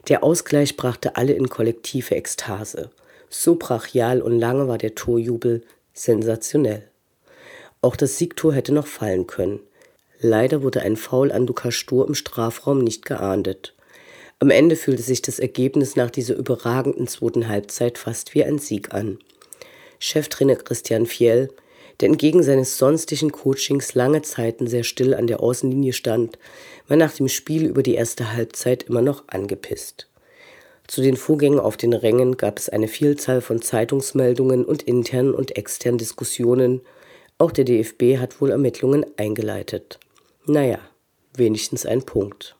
Der 0.08 0.24
Ausgleich 0.24 0.76
brachte 0.76 1.14
alle 1.14 1.34
in 1.34 1.48
kollektive 1.48 2.16
Ekstase. 2.16 2.90
So 3.28 3.54
brachial 3.54 4.20
und 4.20 4.40
lange 4.40 4.66
war 4.66 4.76
der 4.76 4.96
Torjubel 4.96 5.62
sensationell. 5.92 6.82
Auch 7.82 7.94
das 7.94 8.18
Siegtor 8.18 8.52
hätte 8.54 8.74
noch 8.74 8.88
fallen 8.88 9.28
können. 9.28 9.60
Leider 10.18 10.64
wurde 10.64 10.80
ein 10.80 10.96
Foul 10.96 11.30
an 11.30 11.46
Lukas 11.46 11.76
Stur 11.76 12.08
im 12.08 12.16
Strafraum 12.16 12.82
nicht 12.82 13.06
geahndet. 13.06 13.72
Am 14.40 14.50
Ende 14.50 14.74
fühlte 14.74 15.02
sich 15.02 15.22
das 15.22 15.38
Ergebnis 15.38 15.96
nach 15.96 16.10
dieser 16.10 16.34
überragenden 16.34 17.06
zweiten 17.06 17.48
Halbzeit 17.48 17.98
fast 17.98 18.34
wie 18.34 18.42
ein 18.42 18.58
Sieg 18.58 18.92
an. 18.92 19.18
Cheftrainer 19.98 20.56
Christian 20.56 21.06
Fiel 21.06 21.50
der 22.00 22.08
entgegen 22.08 22.42
seines 22.42 22.78
sonstigen 22.78 23.30
Coachings 23.30 23.94
lange 23.94 24.22
Zeiten 24.22 24.66
sehr 24.66 24.84
still 24.84 25.14
an 25.14 25.26
der 25.26 25.40
Außenlinie 25.40 25.92
stand, 25.92 26.38
war 26.88 26.96
nach 26.96 27.12
dem 27.12 27.28
Spiel 27.28 27.66
über 27.66 27.82
die 27.82 27.94
erste 27.94 28.32
Halbzeit 28.32 28.84
immer 28.84 29.02
noch 29.02 29.24
angepisst. 29.26 30.08
Zu 30.86 31.02
den 31.02 31.16
Vorgängen 31.16 31.60
auf 31.60 31.76
den 31.76 31.92
Rängen 31.92 32.36
gab 32.36 32.58
es 32.58 32.68
eine 32.68 32.88
Vielzahl 32.88 33.42
von 33.42 33.62
Zeitungsmeldungen 33.62 34.64
und 34.64 34.82
internen 34.82 35.34
und 35.34 35.56
externen 35.56 35.98
Diskussionen. 35.98 36.80
Auch 37.38 37.52
der 37.52 37.64
DFB 37.64 38.18
hat 38.18 38.40
wohl 38.40 38.50
Ermittlungen 38.50 39.06
eingeleitet. 39.16 40.00
Naja, 40.46 40.78
wenigstens 41.36 41.86
ein 41.86 42.02
Punkt. 42.02 42.56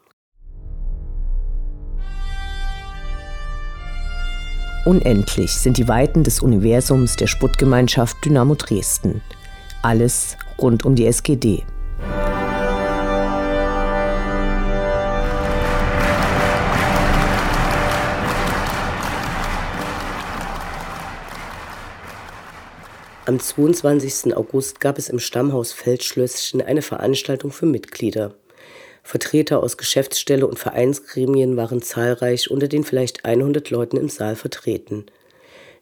Unendlich 4.86 5.52
sind 5.52 5.76
die 5.76 5.88
Weiten 5.88 6.24
des 6.24 6.40
Universums 6.40 7.14
der 7.14 7.26
Sputtgemeinschaft 7.26 8.16
Dynamo 8.24 8.54
Dresden. 8.54 9.20
Alles 9.82 10.38
rund 10.58 10.86
um 10.86 10.94
die 10.94 11.04
SGD. 11.04 11.64
Am 23.26 23.38
22. 23.38 24.34
August 24.34 24.80
gab 24.80 24.96
es 24.96 25.10
im 25.10 25.18
Stammhaus 25.18 25.72
Feldschlösschen 25.72 26.62
eine 26.62 26.80
Veranstaltung 26.80 27.52
für 27.52 27.66
Mitglieder. 27.66 28.32
Vertreter 29.02 29.62
aus 29.62 29.76
Geschäftsstelle 29.76 30.46
und 30.46 30.58
Vereinsgremien 30.58 31.56
waren 31.56 31.82
zahlreich 31.82 32.50
unter 32.50 32.68
den 32.68 32.84
vielleicht 32.84 33.24
100 33.24 33.70
Leuten 33.70 33.96
im 33.96 34.08
Saal 34.08 34.36
vertreten. 34.36 35.06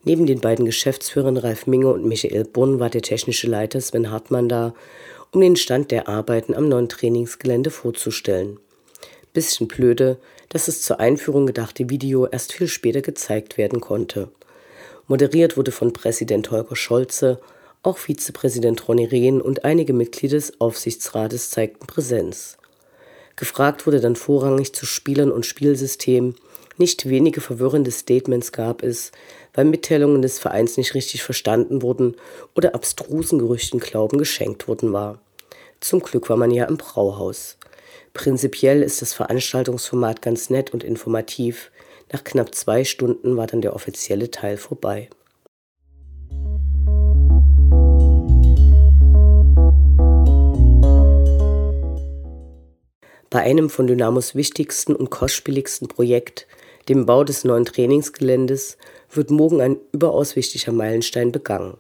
Neben 0.05 0.27
den 0.27 0.41
beiden 0.41 0.65
Geschäftsführern 0.65 1.37
Ralf 1.37 1.67
Minge 1.67 1.93
und 1.93 2.05
Michael 2.05 2.45
Brunn 2.45 2.79
war 2.81 2.91
der 2.91 3.03
technische 3.03 3.49
Leiter 3.49 3.81
Sven 3.81 4.11
Hartmann 4.11 4.49
da, 4.49 4.75
um 5.33 5.41
den 5.41 5.57
Stand 5.57 5.91
der 5.91 6.09
Arbeiten 6.09 6.55
am 6.55 6.69
neuen 6.69 6.89
Trainingsgelände 6.89 7.71
vorzustellen. 7.71 8.59
Bisschen 9.33 9.69
blöde, 9.69 10.19
dass 10.49 10.67
das 10.67 10.83
zur 10.83 11.01
Einführung 11.01 11.47
gedachte 11.47 11.91
Video 11.91 12.27
erst 12.27 12.53
viel 12.53 12.69
später 12.69 13.03
gezeigt 13.03 13.59
werden 13.59 13.81
konnte. 13.81 14.29
Moderiert 15.07 15.57
wurde 15.57 15.73
von 15.73 15.93
Präsident 15.93 16.51
Holger 16.51 16.77
Scholze, 16.77 17.41
auch 17.83 17.99
Vizepräsident 17.99 18.89
Ronny 18.89 19.05
Rehn 19.05 19.41
und 19.41 19.65
einige 19.65 19.93
Mitglieder 19.93 20.37
des 20.37 20.61
Aufsichtsrates 20.61 21.51
zeigten 21.51 21.87
Präsenz. 21.87 22.58
Gefragt 23.39 23.87
wurde 23.87 24.01
dann 24.01 24.17
vorrangig 24.17 24.73
zu 24.73 24.85
Spielern 24.85 25.31
und 25.31 25.47
Spielsystem. 25.47 26.35
Nicht 26.77 27.09
wenige 27.09 27.41
verwirrende 27.41 27.93
Statements 27.93 28.51
gab 28.51 28.83
es, 28.83 29.13
weil 29.55 29.65
Mitteilungen 29.65 30.23
des 30.23 30.41
Vereins 30.41 30.77
nicht 30.77 30.95
richtig 30.95 31.23
verstanden 31.23 31.81
wurden 31.81 32.17
oder 32.57 32.75
abstrusen 32.75 33.39
Gerüchten 33.39 33.79
Glauben 33.79 34.19
geschenkt 34.19 34.67
worden 34.67 34.93
war. 34.93 35.21
Zum 35.79 36.01
Glück 36.01 36.29
war 36.29 36.37
man 36.37 36.51
ja 36.51 36.65
im 36.65 36.79
Brauhaus. 36.79 37.59
Prinzipiell 38.13 38.83
ist 38.83 39.03
das 39.03 39.15
Veranstaltungsformat 39.15 40.21
ganz 40.21 40.51
nett 40.51 40.75
und 40.75 40.83
informativ. 40.83 41.71
Nach 42.13 42.25
knapp 42.25 42.57
zwei 42.57 42.83
Stunden 42.83 43.37
war 43.37 43.47
dann 43.47 43.61
der 43.61 43.77
offizielle 43.77 44.33
Teil 44.33 44.57
vorbei. 44.57 45.11
Bei 53.31 53.43
einem 53.43 53.69
von 53.69 53.87
Dynamos 53.87 54.35
wichtigsten 54.35 54.97
und 54.97 55.11
kostspieligsten 55.11 55.87
Projekt, 55.87 56.47
dem 56.89 57.05
Bau 57.05 57.25
des 57.25 57.45
neuen 57.45 57.67
Trainingsgeländes, 57.67 58.79
wird 59.13 59.31
morgen 59.31 59.61
ein 59.61 59.77
überaus 59.93 60.35
wichtiger 60.35 60.73
Meilenstein 60.73 61.31
begangen. 61.31 61.77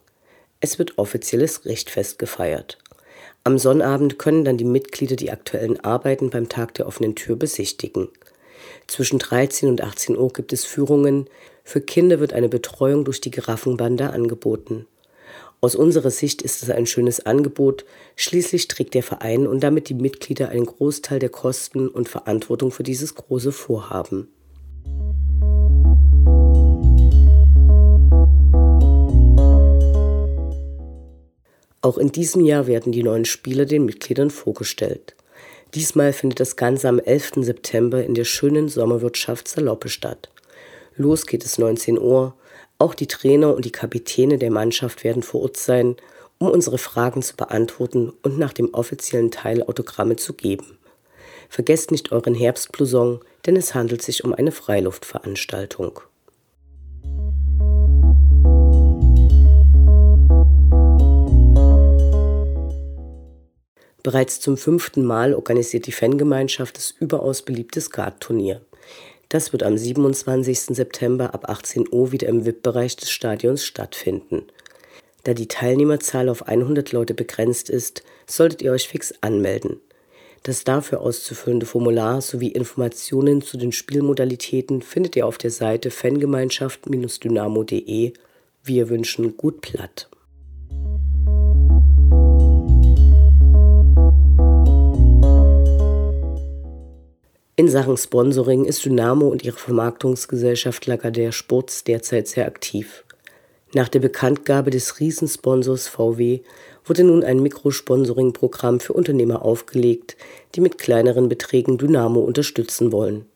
Es 0.60 0.78
wird 0.78 0.98
offizielles 0.98 1.64
Richtfest 1.64 2.18
gefeiert. 2.18 2.76
Am 3.44 3.58
Sonnabend 3.58 4.18
können 4.18 4.44
dann 4.44 4.58
die 4.58 4.64
Mitglieder 4.64 5.16
die 5.16 5.30
aktuellen 5.30 5.80
Arbeiten 5.80 6.28
beim 6.28 6.50
Tag 6.50 6.74
der 6.74 6.86
offenen 6.86 7.14
Tür 7.14 7.36
besichtigen. 7.36 8.08
Zwischen 8.86 9.18
13 9.18 9.70
und 9.70 9.82
18 9.82 10.18
Uhr 10.18 10.30
gibt 10.30 10.52
es 10.52 10.66
Führungen. 10.66 11.30
Für 11.64 11.80
Kinder 11.80 12.20
wird 12.20 12.34
eine 12.34 12.50
Betreuung 12.50 13.06
durch 13.06 13.22
die 13.22 13.30
Giraffenbande 13.30 14.10
angeboten. 14.10 14.86
Aus 15.60 15.74
unserer 15.74 16.10
Sicht 16.10 16.40
ist 16.42 16.62
es 16.62 16.70
ein 16.70 16.86
schönes 16.86 17.26
Angebot. 17.26 17.84
Schließlich 18.14 18.68
trägt 18.68 18.94
der 18.94 19.02
Verein 19.02 19.44
und 19.44 19.60
damit 19.60 19.88
die 19.88 19.94
Mitglieder 19.94 20.50
einen 20.50 20.66
Großteil 20.66 21.18
der 21.18 21.30
Kosten 21.30 21.88
und 21.88 22.08
Verantwortung 22.08 22.70
für 22.70 22.84
dieses 22.84 23.16
große 23.16 23.50
Vorhaben. 23.50 24.28
Auch 31.80 31.98
in 31.98 32.12
diesem 32.12 32.44
Jahr 32.44 32.68
werden 32.68 32.92
die 32.92 33.02
neuen 33.02 33.24
Spieler 33.24 33.64
den 33.64 33.84
Mitgliedern 33.84 34.30
vorgestellt. 34.30 35.16
Diesmal 35.74 36.12
findet 36.12 36.38
das 36.38 36.54
Ganze 36.54 36.88
am 36.88 37.00
11. 37.00 37.32
September 37.38 38.04
in 38.04 38.14
der 38.14 38.24
schönen 38.24 38.68
Sommerwirtschaft 38.68 39.48
Saloppe 39.48 39.88
statt. 39.88 40.30
Los 40.96 41.26
geht 41.26 41.44
es 41.44 41.58
19 41.58 41.98
Uhr. 41.98 42.34
Auch 42.78 42.94
die 42.94 43.08
Trainer 43.08 43.54
und 43.54 43.64
die 43.64 43.72
Kapitäne 43.72 44.38
der 44.38 44.50
Mannschaft 44.50 45.02
werden 45.04 45.22
vor 45.22 45.42
Ort 45.42 45.56
sein 45.56 45.96
um 46.38 46.48
unsere 46.48 46.78
Fragen 46.78 47.22
zu 47.22 47.36
beantworten 47.36 48.12
und 48.22 48.38
nach 48.38 48.52
dem 48.52 48.72
offiziellen 48.72 49.30
Teil 49.30 49.62
Autogramme 49.62 50.16
zu 50.16 50.34
geben. 50.34 50.78
Vergesst 51.48 51.90
nicht 51.90 52.12
euren 52.12 52.34
Herbstblouson, 52.34 53.20
denn 53.46 53.56
es 53.56 53.74
handelt 53.74 54.02
sich 54.02 54.24
um 54.24 54.32
eine 54.32 54.52
Freiluftveranstaltung. 54.52 56.00
Bereits 64.02 64.40
zum 64.40 64.56
fünften 64.56 65.04
Mal 65.04 65.34
organisiert 65.34 65.86
die 65.86 65.92
Fangemeinschaft 65.92 66.76
das 66.76 66.90
überaus 66.92 67.42
beliebte 67.42 67.80
Skatturnier. 67.80 68.62
Das 69.28 69.52
wird 69.52 69.62
am 69.62 69.76
27. 69.76 70.74
September 70.76 71.34
ab 71.34 71.50
18 71.50 71.86
Uhr 71.90 72.12
wieder 72.12 72.28
im 72.28 72.46
VIP-Bereich 72.46 72.96
des 72.96 73.10
Stadions 73.10 73.62
stattfinden. 73.64 74.46
Da 75.24 75.34
die 75.34 75.48
Teilnehmerzahl 75.48 76.30
auf 76.30 76.48
100 76.48 76.92
Leute 76.92 77.12
begrenzt 77.12 77.68
ist, 77.68 78.02
solltet 78.26 78.62
ihr 78.62 78.72
euch 78.72 78.88
fix 78.88 79.12
anmelden. 79.20 79.82
Das 80.44 80.64
dafür 80.64 81.02
auszufüllende 81.02 81.66
Formular 81.66 82.22
sowie 82.22 82.48
Informationen 82.48 83.42
zu 83.42 83.58
den 83.58 83.72
Spielmodalitäten 83.72 84.80
findet 84.80 85.16
ihr 85.16 85.26
auf 85.26 85.36
der 85.36 85.50
Seite 85.50 85.90
fangemeinschaft-dynamo.de. 85.90 88.14
Wir 88.64 88.88
wünschen 88.88 89.36
gut 89.36 89.60
platt. 89.60 90.08
In 97.58 97.68
Sachen 97.68 97.96
Sponsoring 97.96 98.66
ist 98.66 98.84
Dynamo 98.84 99.26
und 99.26 99.42
ihre 99.42 99.56
Vermarktungsgesellschaft 99.56 100.84
Lagardère 100.86 101.32
Sports 101.32 101.82
derzeit 101.82 102.28
sehr 102.28 102.46
aktiv. 102.46 103.02
Nach 103.74 103.88
der 103.88 103.98
Bekanntgabe 103.98 104.70
des 104.70 105.00
Riesensponsors 105.00 105.88
VW 105.88 106.42
wurde 106.84 107.02
nun 107.02 107.24
ein 107.24 107.42
Mikrosponsoring-Programm 107.42 108.78
für 108.78 108.92
Unternehmer 108.92 109.44
aufgelegt, 109.44 110.16
die 110.54 110.60
mit 110.60 110.78
kleineren 110.78 111.28
Beträgen 111.28 111.78
Dynamo 111.78 112.20
unterstützen 112.20 112.92
wollen. 112.92 113.26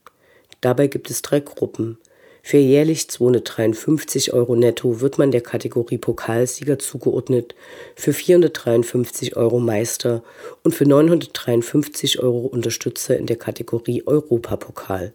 Dabei 0.60 0.86
gibt 0.86 1.10
es 1.10 1.22
drei 1.22 1.40
Gruppen. 1.40 1.98
Für 2.44 2.58
jährlich 2.58 3.08
253 3.08 4.32
Euro 4.32 4.56
netto 4.56 5.00
wird 5.00 5.16
man 5.16 5.30
der 5.30 5.42
Kategorie 5.42 5.96
Pokalsieger 5.96 6.78
zugeordnet, 6.78 7.54
für 7.94 8.12
453 8.12 9.36
Euro 9.36 9.60
Meister 9.60 10.24
und 10.64 10.74
für 10.74 10.84
953 10.84 12.18
Euro 12.18 12.40
Unterstützer 12.40 13.16
in 13.16 13.26
der 13.26 13.36
Kategorie 13.36 14.02
Europapokal. 14.06 15.12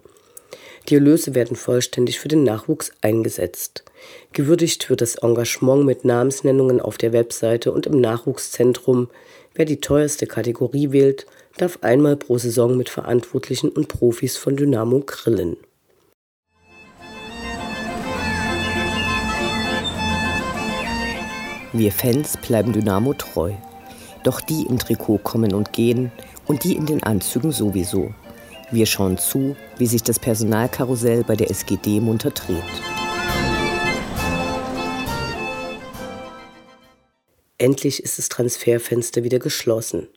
Die 0.87 0.95
Erlöse 0.95 1.35
werden 1.35 1.57
vollständig 1.57 2.17
für 2.17 2.29
den 2.29 2.43
Nachwuchs 2.43 2.93
eingesetzt. 3.01 3.83
Gewürdigt 4.31 4.89
wird 4.89 5.01
das 5.01 5.15
Engagement 5.15 5.85
mit 5.85 6.05
Namensnennungen 6.05 6.79
auf 6.79 6.97
der 6.97 7.11
Webseite 7.11 7.73
und 7.73 7.85
im 7.87 7.99
Nachwuchszentrum. 7.99 9.09
Wer 9.53 9.65
die 9.65 9.81
teuerste 9.81 10.27
Kategorie 10.27 10.93
wählt, 10.93 11.25
darf 11.57 11.79
einmal 11.81 12.15
pro 12.15 12.37
Saison 12.37 12.77
mit 12.77 12.87
Verantwortlichen 12.87 13.67
und 13.67 13.89
Profis 13.89 14.37
von 14.37 14.55
Dynamo 14.55 15.03
grillen. 15.05 15.57
Wir 21.77 21.91
Fans 21.91 22.37
bleiben 22.37 22.73
Dynamo 22.73 23.13
treu. 23.13 23.53
Doch 24.23 24.41
die 24.41 24.63
im 24.63 24.79
Trikot 24.79 25.19
kommen 25.19 25.53
und 25.53 25.73
gehen 25.73 26.11
und 26.47 26.63
die 26.63 26.75
in 26.75 26.87
den 26.87 27.03
Anzügen 27.03 27.51
sowieso. 27.51 28.15
Wir 28.71 28.87
schauen 28.87 29.19
zu, 29.19 29.55
wie 29.77 29.85
sich 29.85 30.01
das 30.01 30.17
Personalkarussell 30.17 31.23
bei 31.23 31.35
der 31.35 31.51
SGD 31.51 31.99
munter 31.99 32.31
dreht. 32.31 32.63
Endlich 37.59 38.01
ist 38.01 38.17
das 38.17 38.29
Transferfenster 38.29 39.23
wieder 39.23 39.37
geschlossen. 39.37 40.07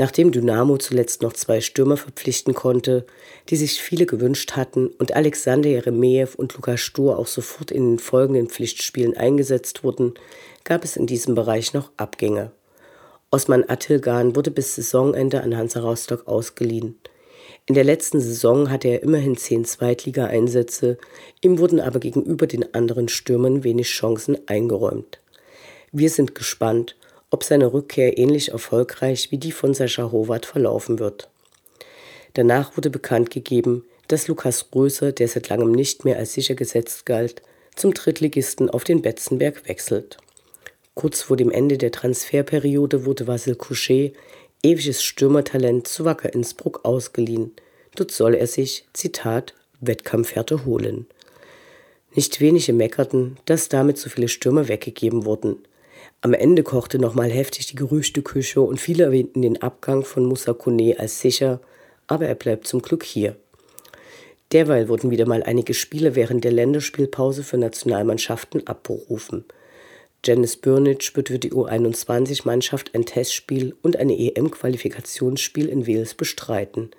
Nachdem 0.00 0.32
Dynamo 0.32 0.78
zuletzt 0.78 1.20
noch 1.20 1.34
zwei 1.34 1.60
Stürmer 1.60 1.98
verpflichten 1.98 2.54
konnte, 2.54 3.06
die 3.50 3.56
sich 3.56 3.82
viele 3.82 4.06
gewünscht 4.06 4.52
hatten 4.52 4.86
und 4.86 5.14
Alexander 5.14 5.68
Jeremejew 5.68 6.30
und 6.36 6.54
Lukas 6.54 6.80
Stur 6.80 7.18
auch 7.18 7.26
sofort 7.26 7.70
in 7.70 7.92
den 7.92 7.98
folgenden 7.98 8.48
Pflichtspielen 8.48 9.16
eingesetzt 9.16 9.84
wurden, 9.84 10.14
gab 10.64 10.84
es 10.84 10.96
in 10.96 11.06
diesem 11.06 11.34
Bereich 11.34 11.74
noch 11.74 11.90
Abgänge. 11.96 12.52
Osman 13.30 13.64
Attilgan 13.68 14.34
wurde 14.34 14.50
bis 14.50 14.74
Saisonende 14.74 15.42
an 15.42 15.56
Hansa 15.56 15.80
Rostock 15.80 16.26
ausgeliehen. 16.26 16.98
In 17.66 17.74
der 17.74 17.84
letzten 17.84 18.20
Saison 18.20 18.70
hatte 18.70 18.88
er 18.88 19.02
immerhin 19.02 19.36
zehn 19.36 19.64
Zweitligaeinsätze, 19.64 20.98
ihm 21.40 21.58
wurden 21.58 21.78
aber 21.78 22.00
gegenüber 22.00 22.46
den 22.46 22.74
anderen 22.74 23.08
Stürmern 23.08 23.62
wenig 23.62 23.88
Chancen 23.88 24.36
eingeräumt. 24.48 25.20
Wir 25.92 26.10
sind 26.10 26.34
gespannt, 26.34 26.96
ob 27.30 27.44
seine 27.44 27.72
Rückkehr 27.72 28.18
ähnlich 28.18 28.50
erfolgreich 28.50 29.30
wie 29.30 29.38
die 29.38 29.52
von 29.52 29.74
Sascha 29.74 30.10
Howard 30.10 30.46
verlaufen 30.46 30.98
wird. 30.98 31.28
Danach 32.34 32.76
wurde 32.76 32.90
bekannt 32.90 33.30
gegeben, 33.30 33.84
dass 34.08 34.26
Lukas 34.26 34.66
Röser, 34.74 35.12
der 35.12 35.28
seit 35.28 35.48
langem 35.48 35.70
nicht 35.70 36.04
mehr 36.04 36.16
als 36.16 36.32
sicher 36.32 36.54
gesetzt 36.54 37.06
galt, 37.06 37.42
zum 37.76 37.94
Drittligisten 37.94 38.68
auf 38.68 38.82
den 38.82 39.02
Betzenberg 39.02 39.68
wechselt. 39.68 40.18
Kurz 40.94 41.22
vor 41.22 41.36
dem 41.36 41.50
Ende 41.50 41.78
der 41.78 41.92
Transferperiode 41.92 43.04
wurde 43.06 43.26
Vasil 43.26 43.54
Couchet, 43.54 44.14
ewiges 44.62 45.02
Stürmertalent, 45.02 45.86
zu 45.86 46.04
Wacker 46.04 46.32
Innsbruck 46.34 46.84
ausgeliehen. 46.84 47.52
Dort 47.94 48.10
soll 48.10 48.34
er 48.34 48.46
sich, 48.46 48.86
Zitat, 48.92 49.54
Wettkampfhärte 49.80 50.64
holen. 50.64 51.06
Nicht 52.14 52.40
wenige 52.40 52.72
meckerten, 52.72 53.38
dass 53.44 53.68
damit 53.68 53.98
so 53.98 54.10
viele 54.10 54.28
Stürmer 54.28 54.68
weggegeben 54.68 55.24
wurden. 55.24 55.58
Am 56.22 56.34
Ende 56.34 56.62
kochte 56.62 56.98
nochmal 56.98 57.30
heftig 57.30 57.66
die 57.66 57.76
Gerüchteküche 57.76 58.60
und 58.60 58.80
viele 58.80 59.04
erwähnten 59.04 59.42
den 59.42 59.62
Abgang 59.62 60.04
von 60.04 60.24
Moussa 60.24 60.52
Kone 60.52 60.96
als 60.98 61.20
sicher, 61.20 61.60
aber 62.08 62.26
er 62.26 62.34
bleibt 62.34 62.66
zum 62.66 62.82
Glück 62.82 63.04
hier. 63.04 63.36
Derweil 64.52 64.88
wurden 64.88 65.10
wieder 65.10 65.26
mal 65.26 65.44
einige 65.44 65.72
Spiele 65.72 66.16
während 66.16 66.42
der 66.42 66.52
Länderspielpause 66.52 67.44
für 67.44 67.58
Nationalmannschaften 67.58 68.66
abberufen– 68.66 69.44
Janice 70.22 70.56
Burnage 70.58 71.12
wird 71.14 71.28
für 71.28 71.38
die 71.38 71.52
U21-Mannschaft 71.52 72.94
ein 72.94 73.06
Testspiel 73.06 73.74
und 73.80 73.96
ein 73.96 74.10
EM-Qualifikationsspiel 74.10 75.66
in 75.66 75.86
Wales 75.86 76.12
bestreiten. 76.14 76.90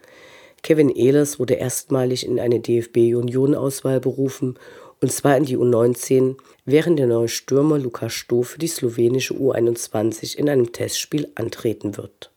Kevin 0.64 0.90
Ehlers 0.90 1.40
wurde 1.40 1.54
erstmalig 1.54 2.26
in 2.26 2.40
eine 2.40 2.60
DFB-Juniorenauswahl 2.60 4.00
berufen, 4.00 4.58
und 5.02 5.12
zwar 5.12 5.38
in 5.38 5.46
die 5.46 5.58
U19, 5.58 6.38
während 6.66 6.98
der 6.98 7.08
neue 7.08 7.28
Stürmer 7.28 7.78
Lukas 7.78 8.14
Stoh 8.14 8.42
für 8.42 8.60
die 8.60 8.68
slowenische 8.68 9.36
U21 9.36 10.36
in 10.36 10.50
einem 10.50 10.72
Testspiel 10.72 11.30
antreten 11.36 11.98
wird. 11.98 12.32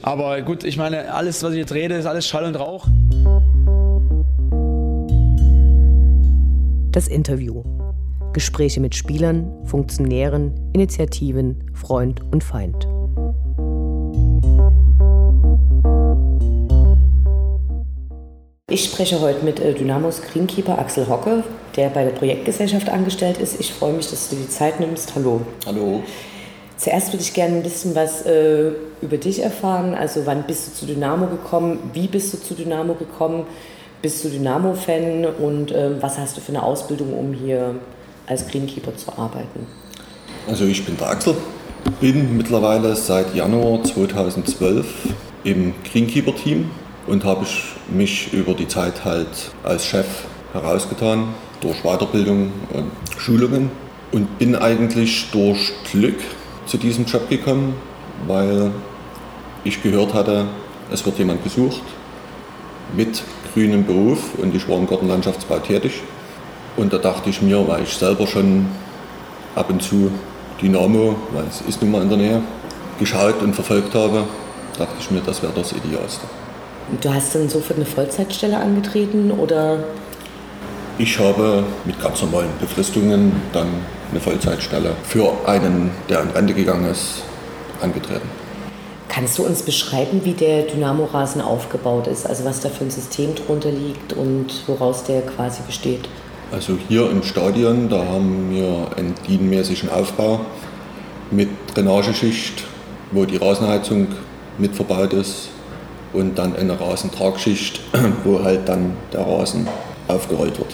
Aber 0.00 0.40
gut, 0.40 0.64
ich 0.64 0.78
meine, 0.78 1.12
alles, 1.12 1.42
was 1.42 1.52
ich 1.52 1.58
jetzt 1.58 1.72
rede, 1.72 1.96
ist 1.96 2.06
alles 2.06 2.26
Schall 2.26 2.44
und 2.44 2.56
Rauch. 2.56 2.86
Das 6.92 7.08
Interview. 7.08 7.75
Gespräche 8.36 8.80
mit 8.80 8.94
Spielern, 8.94 9.50
Funktionären, 9.64 10.52
Initiativen, 10.74 11.70
Freund 11.72 12.20
und 12.32 12.44
Feind. 12.44 12.86
Ich 18.68 18.84
spreche 18.84 19.22
heute 19.22 19.42
mit 19.42 19.58
äh, 19.58 19.72
Dynamos 19.72 20.20
Greenkeeper 20.20 20.78
Axel 20.78 21.08
Hocke, 21.08 21.44
der 21.76 21.88
bei 21.88 22.04
der 22.04 22.10
Projektgesellschaft 22.10 22.90
angestellt 22.90 23.38
ist. 23.38 23.58
Ich 23.58 23.72
freue 23.72 23.94
mich, 23.94 24.10
dass 24.10 24.28
du 24.28 24.36
die 24.36 24.50
Zeit 24.50 24.80
nimmst. 24.80 25.14
Hallo. 25.14 25.40
Hallo. 25.64 26.02
Zuerst 26.76 27.14
würde 27.14 27.22
ich 27.22 27.32
gerne 27.32 27.56
ein 27.56 27.62
bisschen 27.62 27.94
was 27.94 28.26
äh, 28.26 28.72
über 29.00 29.16
dich 29.16 29.42
erfahren. 29.42 29.94
Also 29.94 30.26
wann 30.26 30.42
bist 30.42 30.68
du 30.68 30.72
zu 30.74 30.84
Dynamo 30.84 31.28
gekommen? 31.28 31.78
Wie 31.94 32.06
bist 32.06 32.34
du 32.34 32.36
zu 32.36 32.52
Dynamo 32.52 32.92
gekommen? 32.92 33.46
Bist 34.02 34.22
du 34.22 34.28
Dynamo-Fan 34.28 35.24
und 35.24 35.72
äh, 35.72 36.02
was 36.02 36.18
hast 36.18 36.36
du 36.36 36.42
für 36.42 36.52
eine 36.52 36.62
Ausbildung, 36.62 37.18
um 37.18 37.32
hier 37.32 37.76
als 38.26 38.46
Greenkeeper 38.48 38.96
zu 38.96 39.12
arbeiten? 39.12 39.66
Also 40.48 40.64
ich 40.64 40.84
bin 40.84 40.96
der 40.96 41.10
Axel, 41.10 41.34
bin 42.00 42.36
mittlerweile 42.36 42.94
seit 42.94 43.34
Januar 43.34 43.82
2012 43.82 44.86
im 45.44 45.74
Greenkeeper-Team 45.90 46.70
und 47.06 47.24
habe 47.24 47.46
mich 47.88 48.32
über 48.32 48.54
die 48.54 48.68
Zeit 48.68 49.04
halt 49.04 49.28
als 49.62 49.86
Chef 49.86 50.06
herausgetan 50.52 51.34
durch 51.60 51.82
Weiterbildung 51.82 52.52
und 52.72 52.90
Schulungen 53.18 53.70
und 54.12 54.38
bin 54.38 54.56
eigentlich 54.56 55.30
durch 55.30 55.72
Glück 55.90 56.18
zu 56.66 56.78
diesem 56.78 57.04
Job 57.06 57.28
gekommen, 57.28 57.74
weil 58.26 58.70
ich 59.64 59.82
gehört 59.82 60.14
hatte, 60.14 60.46
es 60.92 61.04
wird 61.04 61.18
jemand 61.18 61.42
gesucht 61.42 61.82
mit 62.96 63.22
grünem 63.52 63.84
Beruf 63.84 64.34
und 64.38 64.54
ich 64.54 64.68
war 64.68 64.76
im 64.78 64.86
Gartenlandschaftsbau 64.86 65.58
tätig 65.58 66.02
und 66.76 66.92
da 66.92 66.98
dachte 66.98 67.30
ich 67.30 67.42
mir, 67.42 67.66
weil 67.66 67.82
ich 67.82 67.94
selber 67.96 68.26
schon 68.26 68.66
ab 69.54 69.70
und 69.70 69.82
zu 69.82 70.10
Dynamo, 70.60 71.16
weil 71.32 71.44
es 71.48 71.60
ist 71.62 71.82
nun 71.82 71.90
mal 71.90 72.02
in 72.02 72.08
der 72.08 72.18
Nähe, 72.18 72.42
geschaut 72.98 73.42
und 73.42 73.54
verfolgt 73.54 73.94
habe, 73.94 74.24
dachte 74.78 74.94
ich 74.98 75.10
mir, 75.10 75.20
das 75.20 75.42
wäre 75.42 75.52
das 75.54 75.72
Idealste. 75.72 76.26
Du 77.00 77.12
hast 77.12 77.34
dann 77.34 77.48
sofort 77.48 77.78
eine 77.78 77.86
Vollzeitstelle 77.86 78.56
angetreten 78.56 79.30
oder? 79.30 79.78
Ich 80.98 81.18
habe 81.18 81.64
mit 81.84 82.00
ganz 82.00 82.22
normalen 82.22 82.48
Befristungen 82.60 83.32
dann 83.52 83.66
eine 84.10 84.20
Vollzeitstelle 84.20 84.92
für 85.02 85.32
einen, 85.46 85.90
der 86.08 86.22
in 86.22 86.30
Rente 86.30 86.54
gegangen 86.54 86.90
ist, 86.90 87.22
angetreten. 87.82 88.28
Kannst 89.08 89.38
du 89.38 89.44
uns 89.44 89.62
beschreiben, 89.62 90.20
wie 90.24 90.32
der 90.32 90.62
Dynamo-Rasen 90.62 91.40
aufgebaut 91.40 92.06
ist? 92.06 92.26
Also 92.26 92.44
was 92.44 92.60
da 92.60 92.68
für 92.68 92.84
ein 92.84 92.90
System 92.90 93.34
drunter 93.34 93.70
liegt 93.70 94.12
und 94.12 94.46
woraus 94.66 95.04
der 95.04 95.22
quasi 95.22 95.62
besteht? 95.66 96.08
Also 96.52 96.78
hier 96.88 97.10
im 97.10 97.24
Stadion, 97.24 97.88
da 97.88 97.98
haben 98.04 98.50
wir 98.50 98.96
einen 98.96 99.14
dienmäßigen 99.26 99.90
Aufbau 99.90 100.40
mit 101.32 101.48
Drainageschicht, 101.74 102.62
wo 103.10 103.24
die 103.24 103.36
Rasenheizung 103.36 104.08
mit 104.56 104.74
verbaut 104.76 105.12
ist 105.12 105.48
und 106.12 106.38
dann 106.38 106.54
eine 106.54 106.80
Rasentragschicht, 106.80 107.80
wo 108.24 108.44
halt 108.44 108.68
dann 108.68 108.96
der 109.12 109.26
Rasen 109.26 109.66
aufgerollt 110.06 110.58
wird. 110.58 110.72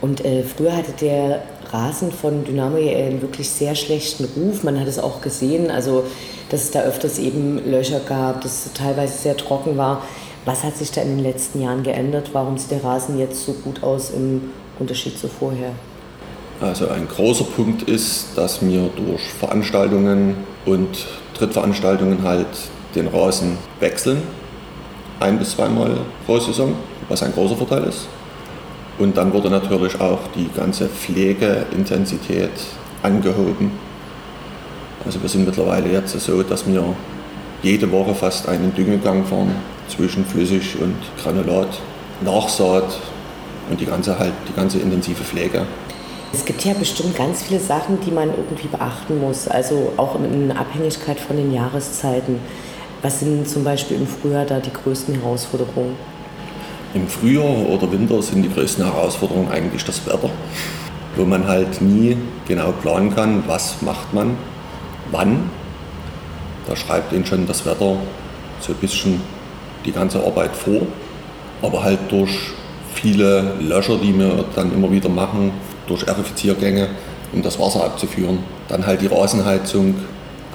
Und 0.00 0.24
äh, 0.24 0.42
früher 0.42 0.76
hatte 0.76 0.92
der 1.00 1.42
Rasen 1.72 2.10
von 2.10 2.44
Dynamo 2.44 2.76
einen 2.76 3.22
wirklich 3.22 3.48
sehr 3.48 3.76
schlechten 3.76 4.24
Ruf. 4.24 4.64
Man 4.64 4.80
hat 4.80 4.88
es 4.88 4.98
auch 4.98 5.20
gesehen, 5.20 5.70
also 5.70 6.04
dass 6.48 6.64
es 6.64 6.70
da 6.72 6.80
öfters 6.80 7.18
eben 7.18 7.70
Löcher 7.70 8.00
gab, 8.00 8.40
dass 8.40 8.66
es 8.66 8.72
teilweise 8.72 9.16
sehr 9.16 9.36
trocken 9.36 9.76
war. 9.76 10.02
Was 10.44 10.64
hat 10.64 10.76
sich 10.76 10.90
da 10.90 11.02
in 11.02 11.16
den 11.16 11.24
letzten 11.24 11.60
Jahren 11.60 11.82
geändert? 11.82 12.30
Warum 12.32 12.56
sieht 12.56 12.70
der 12.70 12.82
Rasen 12.82 13.18
jetzt 13.18 13.44
so 13.44 13.52
gut 13.52 13.82
aus 13.82 14.10
im 14.10 14.50
Unterschied 14.78 15.18
zu 15.18 15.28
vorher? 15.28 15.72
Also 16.62 16.88
ein 16.88 17.06
großer 17.08 17.44
Punkt 17.44 17.82
ist, 17.82 18.28
dass 18.36 18.62
wir 18.62 18.90
durch 18.96 19.22
Veranstaltungen 19.38 20.36
und 20.64 21.06
Trittveranstaltungen 21.34 22.22
halt 22.22 22.46
den 22.94 23.06
Rasen 23.08 23.58
wechseln. 23.80 24.22
Ein 25.20 25.38
bis 25.38 25.52
zweimal 25.52 25.98
pro 26.24 26.38
Saison, 26.38 26.74
was 27.08 27.22
ein 27.22 27.32
großer 27.32 27.56
Vorteil 27.56 27.84
ist. 27.84 28.08
Und 28.98 29.16
dann 29.16 29.32
wurde 29.32 29.50
natürlich 29.50 30.00
auch 30.00 30.20
die 30.34 30.48
ganze 30.54 30.88
Pflegeintensität 30.88 32.50
angehoben. 33.02 33.72
Also 35.04 35.20
wir 35.20 35.28
sind 35.28 35.46
mittlerweile 35.46 35.90
jetzt 35.90 36.18
so, 36.18 36.42
dass 36.42 36.66
wir 36.66 36.82
jede 37.62 37.90
Woche 37.90 38.14
fast 38.14 38.48
einen 38.48 38.74
Düngegang 38.74 39.24
fahren 39.24 39.54
zwischen 39.90 40.24
Flüssig 40.24 40.76
und 40.80 40.96
Granulat, 41.22 41.80
Nachsaat 42.22 42.98
und 43.70 43.80
die 43.80 43.86
ganze, 43.86 44.18
halt, 44.18 44.32
die 44.48 44.54
ganze 44.54 44.78
intensive 44.78 45.22
Pflege. 45.22 45.66
Es 46.32 46.44
gibt 46.44 46.64
ja 46.64 46.74
bestimmt 46.74 47.16
ganz 47.16 47.42
viele 47.42 47.58
Sachen, 47.58 47.98
die 48.06 48.12
man 48.12 48.28
irgendwie 48.28 48.68
beachten 48.68 49.20
muss, 49.20 49.48
also 49.48 49.92
auch 49.96 50.14
in 50.14 50.52
Abhängigkeit 50.52 51.18
von 51.18 51.36
den 51.36 51.52
Jahreszeiten. 51.52 52.38
Was 53.02 53.20
sind 53.20 53.48
zum 53.48 53.64
Beispiel 53.64 53.96
im 53.96 54.06
Frühjahr 54.06 54.44
da 54.44 54.60
die 54.60 54.72
größten 54.72 55.14
Herausforderungen? 55.14 55.96
Im 56.94 57.08
Frühjahr 57.08 57.68
oder 57.68 57.90
Winter 57.90 58.22
sind 58.22 58.42
die 58.42 58.52
größten 58.52 58.84
Herausforderungen 58.84 59.50
eigentlich 59.50 59.84
das 59.84 60.06
Wetter, 60.06 60.30
wo 61.16 61.24
man 61.24 61.46
halt 61.48 61.80
nie 61.80 62.16
genau 62.46 62.72
planen 62.80 63.14
kann, 63.14 63.42
was 63.46 63.82
macht 63.82 64.12
man, 64.14 64.36
wann. 65.10 65.50
Da 66.66 66.76
schreibt 66.76 67.12
ihnen 67.12 67.26
schon 67.26 67.46
das 67.46 67.66
Wetter 67.66 67.96
so 68.60 68.72
ein 68.72 68.78
bisschen 68.80 69.20
die 69.84 69.92
ganze 69.92 70.24
Arbeit 70.24 70.54
vor, 70.56 70.82
aber 71.62 71.82
halt 71.82 72.00
durch 72.08 72.30
viele 72.94 73.54
Löcher, 73.60 73.96
die 73.96 74.16
wir 74.18 74.44
dann 74.54 74.72
immer 74.72 74.90
wieder 74.90 75.08
machen, 75.08 75.52
durch 75.86 76.08
Arifiziergänge, 76.08 76.88
um 77.32 77.42
das 77.42 77.58
Wasser 77.58 77.84
abzuführen, 77.84 78.38
dann 78.68 78.86
halt 78.86 79.00
die 79.00 79.06
Rasenheizung 79.06 79.94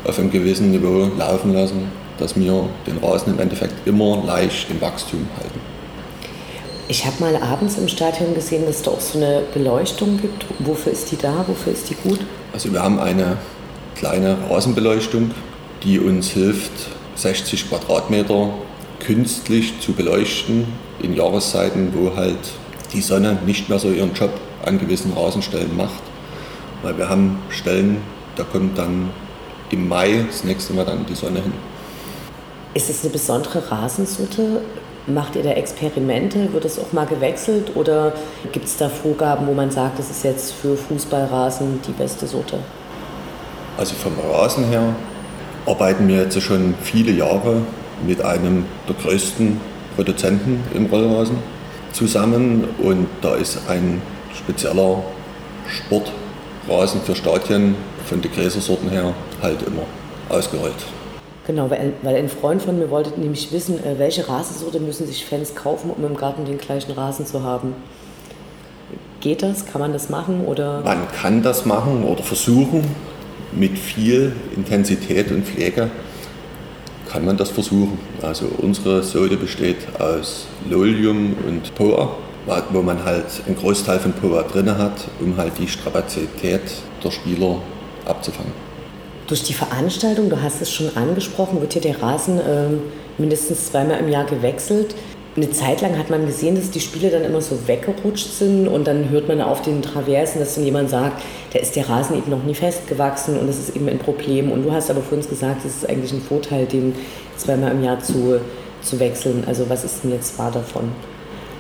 auf 0.04 0.20
einem 0.20 0.32
gewissen 0.32 0.72
Niveau 0.72 1.10
laufen 1.18 1.54
lassen, 1.54 1.92
dass 2.18 2.36
wir 2.36 2.70
den 2.86 2.98
Rasen 3.04 3.34
im 3.34 3.40
Endeffekt 3.40 3.88
immer 3.88 4.24
leicht 4.26 4.70
im 4.70 4.80
Wachstum 4.82 5.28
halten. 5.38 5.60
Ich 6.88 7.06
habe 7.06 7.16
mal 7.20 7.36
abends 7.38 7.78
im 7.78 7.88
Stadion 7.88 8.36
gesehen, 8.36 8.66
dass 8.68 8.78
es 8.78 8.82
da 8.84 8.92
auch 8.92 9.02
so 9.02 9.18
eine 9.18 9.42
Beleuchtung 9.54 10.22
gibt. 10.22 10.46
Wofür 10.60 10.92
ist 10.92 11.12
die 11.12 11.18
da? 11.18 11.44
Wofür 11.48 11.74
ist 11.74 11.90
die 11.90 11.96
gut? 11.96 12.20
Also 12.54 12.72
wir 12.72 12.84
haben 12.84 13.00
eine 13.00 13.38
kleine 13.96 14.38
Rasenbeleuchtung, 14.50 15.32
die 15.84 16.00
uns 16.00 16.30
hilft, 16.30 16.72
60 17.16 17.70
Quadratmeter 17.70 18.50
künstlich 19.00 19.80
zu 19.80 19.94
beleuchten 19.94 20.66
in 21.02 21.14
Jahreszeiten, 21.16 21.94
wo 21.94 22.16
halt 22.16 22.38
die 22.94 23.02
Sonne 23.02 23.38
nicht 23.46 23.70
mehr 23.70 23.80
so 23.80 23.92
ihren 23.92 24.14
Job 24.14 24.32
an 24.66 24.80
gewissen 24.80 25.14
Rasenstellen 25.14 25.76
macht. 25.76 26.02
Weil 26.82 26.98
wir 26.98 27.10
haben 27.10 27.40
Stellen, 27.50 28.02
da 28.36 28.44
kommt 28.44 28.78
dann 28.78 29.10
im 29.72 29.88
Mai 29.88 30.26
das 30.28 30.44
nächste 30.44 30.74
Mal 30.74 30.86
dann 30.86 31.06
die 31.06 31.16
Sonne 31.16 31.42
hin. 31.42 31.54
Ist 32.74 32.90
es 32.90 33.04
eine 33.04 33.12
besondere 33.12 33.72
Rasensorte? 33.72 34.62
Macht 35.08 35.36
ihr 35.36 35.44
da 35.44 35.52
Experimente? 35.52 36.52
Wird 36.52 36.66
das 36.66 36.80
auch 36.80 36.92
mal 36.92 37.06
gewechselt 37.06 37.72
oder 37.76 38.14
gibt 38.52 38.66
es 38.66 38.78
da 38.78 38.90
Vorgaben, 38.90 39.48
wo 39.48 39.54
man 39.54 39.70
sagt, 39.72 40.00
das 40.00 40.10
ist 40.10 40.24
jetzt 40.24 40.54
für 40.54 40.76
Fußballrasen 40.76 41.80
die 41.88 41.92
beste 41.92 42.28
Sorte? 42.28 42.60
Also 43.78 43.94
vom 43.96 44.14
Rasen 44.32 44.66
her 44.66 44.96
arbeiten 45.66 46.08
wir 46.08 46.24
jetzt 46.24 46.42
schon 46.42 46.74
viele 46.82 47.12
Jahre 47.12 47.62
mit 48.06 48.24
einem 48.24 48.66
der 48.88 48.96
größten 48.96 49.60
Produzenten 49.96 50.64
im 50.74 50.88
Rollrasen 50.88 51.38
zusammen 51.94 52.66
und 52.82 53.08
da 53.22 53.36
ist 53.36 53.60
ein 53.70 54.02
spezieller 54.34 55.02
Sportrasen 55.68 57.02
für 57.02 57.16
Stadien 57.16 57.76
von 58.06 58.22
den 58.22 58.32
Gräsersorten 58.32 58.90
her 58.90 59.14
halt 59.42 59.62
immer 59.64 59.84
ausgerollt. 60.30 60.74
Genau, 61.48 61.70
weil, 61.70 61.94
weil 62.02 62.16
ein 62.16 62.28
Freund 62.28 62.62
von 62.62 62.78
mir 62.80 62.90
wollte 62.90 63.20
nämlich 63.20 63.52
wissen, 63.52 63.78
äh, 63.84 64.00
welche 64.00 64.28
Rasensorte 64.28 64.80
müssen 64.80 65.06
sich 65.06 65.26
Fans 65.26 65.54
kaufen, 65.54 65.92
um 65.96 66.04
im 66.04 66.18
Garten 66.18 66.46
den 66.46 66.58
gleichen 66.58 66.92
Rasen 66.92 67.26
zu 67.26 67.44
haben. 67.44 67.76
Geht 69.22 69.44
das? 69.44 69.66
Kann 69.66 69.80
man 69.80 69.94
das 69.94 70.10
machen? 70.10 70.46
Oder? 70.46 70.82
Man 70.82 71.08
kann 71.10 71.44
das 71.44 71.66
machen 71.66 72.04
oder 72.04 72.24
versuchen. 72.24 72.84
Mit 73.52 73.78
viel 73.78 74.34
Intensität 74.56 75.32
und 75.32 75.46
Pflege 75.46 75.90
kann 77.10 77.26
man 77.26 77.38
das 77.38 77.50
versuchen. 77.50 77.98
Also 78.22 78.46
unsere 78.58 79.04
Sorte 79.04 79.38
besteht 79.38 79.78
aus 80.00 80.48
Lolium 80.70 81.36
und 81.48 81.74
Poa, 81.76 82.16
wo 82.72 82.82
man 82.82 83.04
halt 83.04 83.26
einen 83.46 83.56
Großteil 83.56 84.00
von 84.00 84.14
Poa 84.14 84.44
drin 84.44 84.78
hat, 84.78 85.08
um 85.20 85.38
halt 85.38 85.54
die 85.60 85.68
Strapazität 85.68 86.62
der 87.04 87.12
Spieler 87.12 87.58
abzufangen. 88.06 88.52
Durch 89.28 89.44
die 89.44 89.54
Veranstaltung, 89.54 90.30
du 90.30 90.42
hast 90.42 90.62
es 90.62 90.72
schon 90.72 90.96
angesprochen, 90.96 91.60
wird 91.60 91.74
hier 91.74 91.82
der 91.82 92.02
Rasen 92.02 92.38
äh, 92.38 92.68
mindestens 93.18 93.72
zweimal 93.72 94.00
im 94.00 94.10
Jahr 94.10 94.26
gewechselt. 94.26 94.96
Eine 95.36 95.52
Zeit 95.52 95.82
lang 95.82 95.98
hat 95.98 96.10
man 96.10 96.26
gesehen, 96.26 96.56
dass 96.56 96.72
die 96.72 96.80
Spiele 96.80 97.10
dann 97.10 97.26
immer 97.26 97.42
so 97.42 97.68
weggerutscht 97.68 98.32
sind 98.32 98.70
und 98.70 98.88
dann 98.88 99.10
hört 99.10 99.28
man 99.28 99.42
auf 99.42 99.62
den 99.62 99.82
Traversen, 99.82 100.40
dass 100.40 100.56
dann 100.56 100.64
jemand 100.64 100.90
sagt, 100.90 101.22
da 101.52 101.60
ist 101.60 101.76
der 101.76 101.90
Rasen 101.90 102.18
eben 102.18 102.32
noch 102.32 102.44
nie 102.44 102.56
festgewachsen 102.56 103.38
und 103.38 103.48
das 103.48 103.58
ist 103.58 103.76
eben 103.76 103.90
ein 103.90 104.00
Problem. 104.00 104.50
Und 104.50 104.64
du 104.64 104.72
hast 104.72 104.90
aber 104.90 105.02
für 105.02 105.16
uns 105.16 105.28
gesagt, 105.28 105.66
es 105.66 105.78
ist 105.78 105.90
eigentlich 105.90 106.14
ein 106.14 106.22
Vorteil, 106.22 106.66
den 106.66 106.96
zweimal 107.36 107.72
im 107.72 107.84
Jahr 107.84 108.00
zu, 108.00 108.40
zu 108.82 108.98
wechseln. 108.98 109.44
Also 109.46 109.70
was 109.70 109.84
ist 109.84 110.06
denn 110.06 110.12
jetzt 110.12 110.40
wahr 110.40 110.52
davon? 110.52 110.90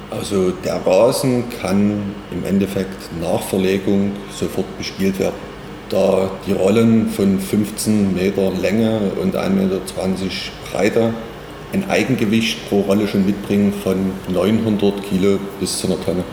Also 0.09 0.51
der 0.63 0.75
Rasen 0.85 1.43
kann 1.61 2.15
im 2.31 2.45
Endeffekt 2.45 3.09
nach 3.21 3.41
Verlegung 3.41 4.13
sofort 4.33 4.77
bespielt 4.77 5.19
werden 5.19 5.55
da 5.89 6.31
die 6.47 6.53
Rollen 6.53 7.09
von 7.09 7.39
15 7.39 8.13
Meter 8.15 8.51
Länge 8.59 9.11
und 9.21 9.35
1,20 9.35 9.49
Meter 9.51 9.81
Breite 10.71 11.13
ein 11.75 11.89
Eigengewicht 11.89 12.69
pro 12.69 12.81
Rolle 12.81 13.07
schon 13.07 13.25
mitbringen 13.25 13.73
von 13.83 14.11
900 14.29 15.03
Kilo 15.03 15.39
bis 15.59 15.79
zu 15.79 15.87
einer 15.87 16.01
Tonne. 16.01 16.23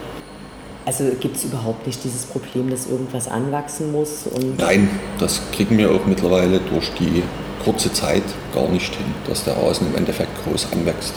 Also 0.85 1.05
gibt 1.21 1.37
es 1.37 1.45
überhaupt 1.45 1.87
nicht 1.87 2.03
dieses 2.03 2.25
Problem, 2.25 2.71
dass 2.71 2.87
irgendwas 2.87 3.29
anwachsen 3.29 3.93
muss? 3.93 4.25
Nein, 4.59 4.89
das 5.19 5.41
kriegen 5.53 5.79
wir 5.79 5.91
auch 5.93 6.07
mittlerweile 6.07 6.61
durch 6.61 6.91
die 6.99 7.23
kurze 7.65 7.93
Zeit 7.93 8.25
gar 8.53 8.69
nicht 8.69 8.95
hin, 8.95 9.07
dass 9.29 9.45
der 9.45 9.57
Rasen 9.57 9.89
im 9.89 9.97
Endeffekt 9.97 10.31
groß 10.45 10.69
anwächst. 10.73 11.15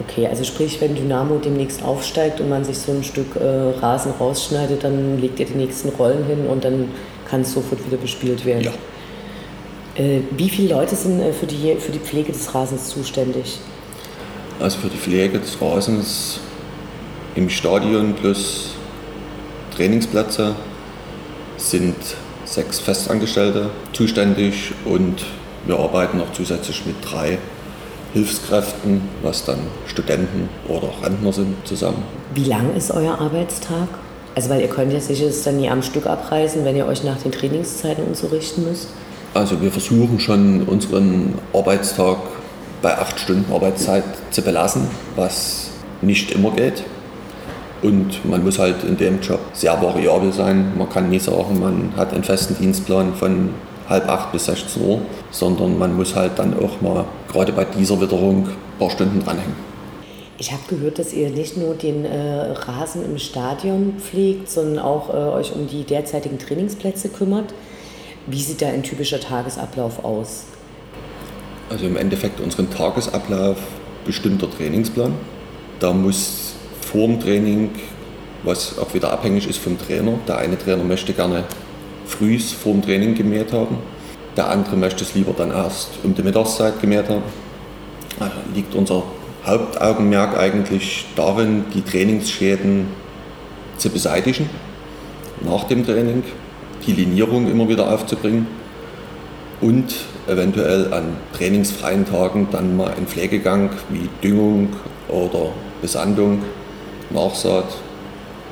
Okay, 0.00 0.26
also 0.26 0.44
sprich, 0.44 0.80
wenn 0.80 0.94
Dynamo 0.94 1.38
demnächst 1.38 1.82
aufsteigt 1.82 2.40
und 2.40 2.48
man 2.48 2.64
sich 2.64 2.78
so 2.78 2.92
ein 2.92 3.04
Stück 3.04 3.36
äh, 3.36 3.78
Rasen 3.78 4.12
rausschneidet, 4.18 4.82
dann 4.82 5.20
legt 5.20 5.38
ihr 5.38 5.46
die 5.46 5.54
nächsten 5.54 5.88
Rollen 5.90 6.24
hin 6.24 6.46
und 6.46 6.64
dann 6.64 6.88
kann 7.28 7.42
es 7.42 7.52
sofort 7.52 7.84
wieder 7.86 7.96
bespielt 7.96 8.44
werden. 8.44 8.64
Ja. 8.64 8.72
Äh, 9.96 10.20
wie 10.36 10.48
viele 10.48 10.74
Leute 10.74 10.96
sind 10.96 11.20
äh, 11.20 11.32
für, 11.32 11.46
die, 11.46 11.76
für 11.76 11.92
die 11.92 12.00
Pflege 12.00 12.32
des 12.32 12.52
Rasens 12.54 12.88
zuständig? 12.88 13.58
Also 14.60 14.78
für 14.78 14.88
die 14.88 14.96
Pflege 14.96 15.38
des 15.38 15.60
Rasens 15.60 16.40
im 17.34 17.48
Stadion 17.48 18.14
plus 18.14 18.70
Trainingsplätze 19.76 20.54
sind 21.56 21.96
sechs 22.44 22.78
Festangestellte 22.78 23.70
zuständig 23.92 24.72
und 24.84 25.24
wir 25.66 25.78
arbeiten 25.78 26.20
auch 26.20 26.32
zusätzlich 26.32 26.84
mit 26.86 26.96
drei 27.02 27.38
Hilfskräften, 28.12 29.02
was 29.22 29.44
dann 29.44 29.58
Studenten 29.86 30.48
oder 30.68 30.90
Rentner 31.02 31.32
sind, 31.32 31.56
zusammen. 31.66 32.02
Wie 32.34 32.44
lang 32.44 32.74
ist 32.76 32.92
euer 32.92 33.18
Arbeitstag? 33.18 33.88
Also 34.36 34.50
weil 34.50 34.60
ihr 34.60 34.68
könnt 34.68 34.92
ja 34.92 35.00
sicher 35.00 35.26
dann 35.44 35.56
nie 35.56 35.68
am 35.68 35.82
Stück 35.82 36.06
abreißen, 36.06 36.64
wenn 36.64 36.76
ihr 36.76 36.86
euch 36.86 37.02
nach 37.02 37.20
den 37.20 37.32
Trainingszeiten 37.32 38.04
und 38.04 38.16
so 38.16 38.28
richten 38.28 38.64
müsst? 38.64 38.88
Also 39.34 39.60
wir 39.60 39.72
versuchen 39.72 40.20
schon 40.20 40.62
unseren 40.62 41.34
Arbeitstag 41.52 42.18
bei 42.80 42.96
acht 42.96 43.18
Stunden 43.18 43.52
Arbeitszeit 43.52 44.04
zu 44.30 44.42
belassen, 44.42 44.86
was 45.16 45.70
nicht 46.02 46.30
immer 46.30 46.52
geht. 46.52 46.84
Und 47.82 48.24
man 48.24 48.44
muss 48.44 48.60
halt 48.60 48.84
in 48.84 48.96
dem 48.96 49.20
Job 49.20 49.40
sehr 49.52 49.72
variabel 49.82 50.32
sein. 50.32 50.72
Man 50.78 50.88
kann 50.88 51.10
nie 51.10 51.18
sagen, 51.18 51.58
man 51.58 51.92
hat 51.96 52.14
einen 52.14 52.22
festen 52.22 52.56
Dienstplan 52.56 53.14
von 53.14 53.50
halb 53.88 54.08
acht 54.08 54.30
bis 54.32 54.46
16 54.46 54.82
Uhr, 54.82 55.00
sondern 55.32 55.78
man 55.78 55.96
muss 55.96 56.14
halt 56.14 56.38
dann 56.38 56.54
auch 56.58 56.80
mal 56.80 57.04
gerade 57.30 57.52
bei 57.52 57.64
dieser 57.64 58.00
Witterung 58.00 58.46
ein 58.46 58.78
paar 58.78 58.90
Stunden 58.90 59.22
dranhängen. 59.22 59.56
Ich 60.38 60.52
habe 60.52 60.62
gehört, 60.68 60.98
dass 60.98 61.12
ihr 61.12 61.30
nicht 61.30 61.56
nur 61.56 61.74
den 61.74 62.04
äh, 62.04 62.52
Rasen 62.52 63.04
im 63.04 63.18
Stadion 63.18 63.94
pflegt, 63.98 64.48
sondern 64.48 64.78
auch 64.78 65.10
äh, 65.10 65.16
euch 65.16 65.52
um 65.54 65.66
die 65.66 65.84
derzeitigen 65.84 66.38
Trainingsplätze 66.38 67.08
kümmert. 67.08 67.52
Wie 68.26 68.40
sieht 68.40 68.62
da 68.62 68.68
ein 68.68 68.82
typischer 68.82 69.20
Tagesablauf 69.20 70.04
aus? 70.04 70.44
Also 71.68 71.86
im 71.86 71.96
Endeffekt 71.96 72.40
unseren 72.40 72.70
Tagesablauf 72.70 73.58
bestimmt 74.06 74.40
der 74.40 74.50
Trainingsplan. 74.50 75.14
Da 75.78 75.92
muss 75.92 76.54
vor 76.80 77.06
dem 77.06 77.20
Training, 77.20 77.70
was 78.42 78.78
auch 78.78 78.94
wieder 78.94 79.12
abhängig 79.12 79.48
ist 79.48 79.58
vom 79.58 79.78
Trainer, 79.78 80.14
der 80.26 80.38
eine 80.38 80.58
Trainer 80.58 80.84
möchte 80.84 81.12
gerne 81.12 81.44
früh 82.06 82.38
vor 82.38 82.72
dem 82.72 82.82
Training 82.82 83.14
gemäht 83.14 83.52
haben, 83.52 83.78
der 84.36 84.48
andere 84.48 84.76
möchte 84.76 85.04
es 85.04 85.14
lieber 85.14 85.34
dann 85.36 85.50
erst 85.50 85.90
um 86.02 86.14
die 86.14 86.22
Mittagszeit 86.22 86.80
gemäht 86.80 87.08
haben. 87.08 87.22
Also 88.20 88.36
liegt 88.54 88.74
unser 88.74 89.02
Hauptaugenmerk 89.44 90.38
eigentlich 90.38 91.06
darin, 91.16 91.64
die 91.74 91.82
Trainingsschäden 91.82 92.86
zu 93.76 93.90
beseitigen 93.90 94.48
nach 95.42 95.64
dem 95.64 95.84
Training, 95.84 96.22
die 96.86 96.92
Linierung 96.92 97.50
immer 97.50 97.68
wieder 97.68 97.92
aufzubringen 97.92 98.46
und 99.60 99.94
eventuell 100.26 100.92
an 100.92 101.16
trainingsfreien 101.36 102.04
Tagen 102.04 102.48
dann 102.50 102.76
mal 102.76 102.92
einen 102.92 103.06
Pflegegang 103.06 103.70
wie 103.90 104.08
Düngung 104.22 104.70
oder 105.08 105.50
Besandung, 105.80 106.42
Nachsaat 107.10 107.66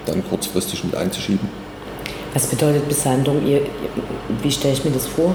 dann 0.06 0.22
kurzfristig 0.28 0.84
mit 0.84 0.94
einzuschieben. 0.94 1.48
Was 2.34 2.46
bedeutet 2.46 2.88
Besandung? 2.88 3.42
wie 4.42 4.50
stelle 4.50 4.74
ich 4.74 4.84
mir 4.84 4.90
das 4.90 5.06
vor? 5.06 5.34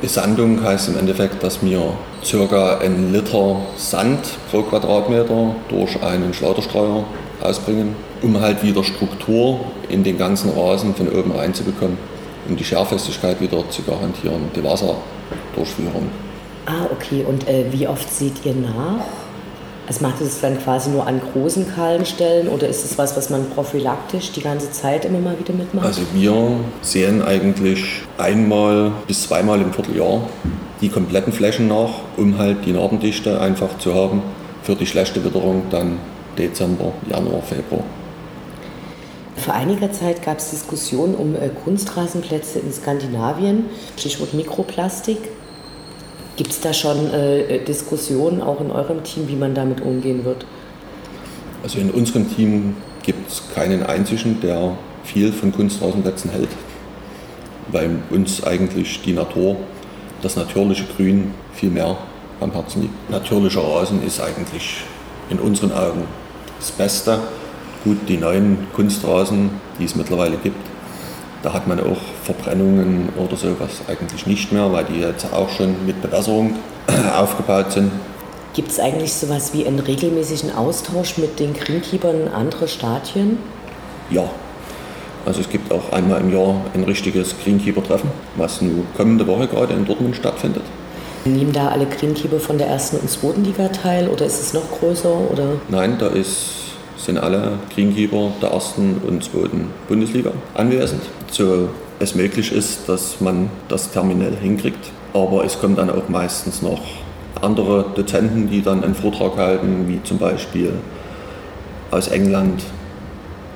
Besandung 0.00 0.62
heißt 0.64 0.88
im 0.88 0.98
Endeffekt, 0.98 1.42
dass 1.42 1.62
wir 1.62 1.92
ca. 2.28 2.78
einen 2.78 3.12
Liter 3.12 3.60
Sand 3.76 4.20
pro 4.50 4.62
Quadratmeter 4.62 5.54
durch 5.68 6.02
einen 6.02 6.34
Schleuderstreuer 6.34 7.04
ausbringen, 7.40 7.94
um 8.22 8.40
halt 8.40 8.62
wieder 8.62 8.84
Struktur 8.84 9.60
in 9.88 10.04
den 10.04 10.18
ganzen 10.18 10.50
Rasen 10.50 10.94
von 10.94 11.08
oben 11.08 11.32
reinzubekommen, 11.32 11.98
um 12.48 12.56
die 12.56 12.64
Scherfestigkeit 12.64 13.40
wieder 13.40 13.68
zu 13.70 13.82
garantieren, 13.82 14.50
die 14.54 14.62
Wasserdurchführung. 14.62 16.08
Ah, 16.66 16.86
okay. 16.92 17.24
Und 17.28 17.48
äh, 17.48 17.64
wie 17.70 17.88
oft 17.88 18.12
seht 18.12 18.44
ihr 18.44 18.54
nach? 18.54 19.04
Also 19.86 20.06
macht 20.06 20.20
ihr 20.20 20.26
das 20.26 20.40
dann 20.40 20.62
quasi 20.62 20.90
nur 20.90 21.06
an 21.06 21.20
großen 21.32 21.74
kahlen 21.74 22.06
Stellen 22.06 22.48
oder 22.48 22.68
ist 22.68 22.84
es 22.84 22.96
was, 22.98 23.16
was 23.16 23.30
man 23.30 23.50
prophylaktisch 23.50 24.30
die 24.30 24.40
ganze 24.40 24.70
Zeit 24.70 25.04
immer 25.04 25.18
mal 25.18 25.36
wieder 25.38 25.52
mitmacht? 25.52 25.84
Also 25.84 26.02
wir 26.14 26.60
sehen 26.82 27.20
eigentlich 27.20 28.02
einmal 28.16 28.92
bis 29.08 29.24
zweimal 29.24 29.60
im 29.60 29.72
Vierteljahr 29.72 30.22
die 30.80 30.88
kompletten 30.88 31.32
Flächen 31.32 31.66
nach, 31.68 31.90
um 32.16 32.38
halt 32.38 32.64
die 32.64 32.72
Narbendichte 32.72 33.40
einfach 33.40 33.78
zu 33.78 33.94
haben 33.94 34.22
für 34.62 34.76
die 34.76 34.86
schlechte 34.86 35.24
Witterung 35.24 35.64
dann 35.70 35.98
Dezember, 36.38 36.92
Januar, 37.08 37.42
Februar. 37.42 37.82
Vor 39.36 39.54
einiger 39.54 39.90
Zeit 39.92 40.22
gab 40.24 40.38
es 40.38 40.50
Diskussionen 40.50 41.14
um 41.14 41.34
äh, 41.34 41.48
Kunstrasenplätze 41.64 42.58
in 42.58 42.72
Skandinavien, 42.72 43.66
Stichwort 43.96 44.34
Mikroplastik. 44.34 45.18
Gibt 46.36 46.50
es 46.50 46.60
da 46.60 46.72
schon 46.72 47.12
äh, 47.12 47.64
Diskussionen 47.64 48.42
auch 48.42 48.60
in 48.60 48.70
eurem 48.70 49.02
Team, 49.04 49.28
wie 49.28 49.36
man 49.36 49.54
damit 49.54 49.80
umgehen 49.80 50.24
wird? 50.24 50.46
Also 51.62 51.78
in 51.78 51.90
unserem 51.90 52.34
Team 52.34 52.76
gibt 53.02 53.30
es 53.30 53.42
keinen 53.54 53.82
einzigen, 53.82 54.40
der 54.40 54.76
viel 55.04 55.32
von 55.32 55.52
Kunstrasenplätzen 55.52 56.30
hält, 56.30 56.48
weil 57.70 57.98
uns 58.10 58.44
eigentlich 58.44 59.02
die 59.02 59.12
Natur, 59.12 59.56
das 60.22 60.36
natürliche 60.36 60.84
Grün 60.96 61.34
viel 61.52 61.70
mehr 61.70 61.96
am 62.40 62.52
Herzen 62.52 62.82
liegt. 62.82 63.10
Natürlicher 63.10 63.62
Rasen 63.62 64.02
ist 64.04 64.20
eigentlich 64.20 64.82
in 65.30 65.38
unseren 65.38 65.72
Augen 65.72 66.04
das 66.58 66.70
Beste. 66.70 67.18
Gut, 67.84 67.98
die 68.08 68.16
neuen 68.16 68.66
Kunstrasen, 68.72 69.50
die 69.78 69.84
es 69.84 69.96
mittlerweile 69.96 70.36
gibt, 70.36 70.56
da 71.42 71.52
hat 71.52 71.66
man 71.66 71.80
auch 71.80 71.98
Verbrennungen 72.22 73.08
oder 73.16 73.36
sowas 73.36 73.80
eigentlich 73.88 74.26
nicht 74.26 74.52
mehr, 74.52 74.72
weil 74.72 74.84
die 74.84 75.00
jetzt 75.00 75.32
auch 75.32 75.48
schon 75.48 75.74
mit 75.84 76.00
Bewässerung 76.00 76.54
aufgebaut 77.16 77.72
sind. 77.72 77.90
Gibt 78.54 78.70
es 78.70 78.78
eigentlich 78.78 79.12
sowas 79.12 79.52
wie 79.52 79.66
einen 79.66 79.80
regelmäßigen 79.80 80.54
Austausch 80.54 81.18
mit 81.18 81.40
den 81.40 81.54
Greenkeepern 81.54 82.28
anderer 82.28 82.68
Stadien? 82.68 83.38
Ja. 84.10 84.30
Also 85.24 85.40
es 85.40 85.48
gibt 85.48 85.72
auch 85.72 85.92
einmal 85.92 86.20
im 86.20 86.32
Jahr 86.32 86.60
ein 86.74 86.84
richtiges 86.84 87.34
Greenkeeper-Treffen, 87.42 88.10
was 88.36 88.60
nun 88.60 88.86
kommende 88.96 89.26
Woche 89.26 89.46
gerade 89.46 89.72
in 89.72 89.84
Dortmund 89.84 90.16
stattfindet. 90.16 90.62
Nehmen 91.24 91.52
da 91.52 91.68
alle 91.68 91.86
Greenkeeper 91.86 92.40
von 92.40 92.58
der 92.58 92.66
ersten 92.66 92.96
und 92.96 93.08
zweiten 93.08 93.44
Liga 93.44 93.68
teil 93.68 94.08
oder 94.08 94.26
ist 94.26 94.40
es 94.40 94.52
noch 94.52 94.68
größer? 94.78 95.30
Oder? 95.30 95.54
Nein, 95.68 95.96
da 95.98 96.08
ist 96.08 96.61
sind 97.04 97.18
alle 97.18 97.58
Greenkeeper 97.74 98.30
der 98.40 98.50
ersten 98.50 99.00
und 99.06 99.24
zweiten 99.24 99.68
Bundesliga 99.88 100.32
anwesend. 100.54 101.02
So 101.30 101.68
es 101.98 102.14
möglich 102.14 102.52
ist, 102.52 102.88
dass 102.88 103.20
man 103.20 103.50
das 103.68 103.90
terminell 103.90 104.36
hinkriegt. 104.36 104.90
Aber 105.14 105.44
es 105.44 105.60
kommen 105.60 105.76
dann 105.76 105.90
auch 105.90 106.08
meistens 106.08 106.62
noch 106.62 106.80
andere 107.40 107.84
Dozenten, 107.94 108.48
die 108.48 108.62
dann 108.62 108.82
einen 108.82 108.94
Vortrag 108.94 109.36
halten, 109.36 109.86
wie 109.88 110.02
zum 110.02 110.18
Beispiel 110.18 110.72
aus 111.90 112.08
England. 112.08 112.62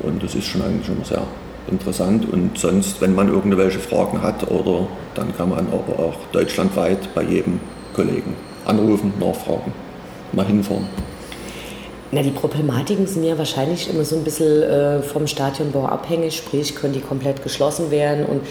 Und 0.00 0.22
das 0.22 0.34
ist 0.34 0.46
schon 0.46 0.62
eigentlich 0.62 0.88
immer 0.88 1.04
sehr 1.04 1.22
interessant. 1.68 2.30
Und 2.30 2.58
sonst, 2.58 3.00
wenn 3.00 3.14
man 3.14 3.28
irgendwelche 3.28 3.78
Fragen 3.78 4.22
hat, 4.22 4.48
oder 4.50 4.86
dann 5.14 5.36
kann 5.36 5.50
man 5.50 5.66
aber 5.68 6.02
auch 6.02 6.16
deutschlandweit 6.32 7.14
bei 7.14 7.22
jedem 7.22 7.60
Kollegen 7.94 8.34
anrufen, 8.64 9.12
nachfragen, 9.18 9.72
mal 10.32 10.46
hinfahren. 10.46 10.86
Na, 12.12 12.22
die 12.22 12.30
Problematiken 12.30 13.06
sind 13.06 13.24
ja 13.24 13.36
wahrscheinlich 13.36 13.90
immer 13.90 14.04
so 14.04 14.16
ein 14.16 14.22
bisschen 14.22 14.62
äh, 14.62 15.02
vom 15.02 15.26
Stadionbau 15.26 15.86
abhängig, 15.86 16.36
sprich, 16.36 16.76
können 16.76 16.92
die 16.92 17.00
komplett 17.00 17.42
geschlossen 17.42 17.90
werden 17.90 18.24
und 18.26 18.42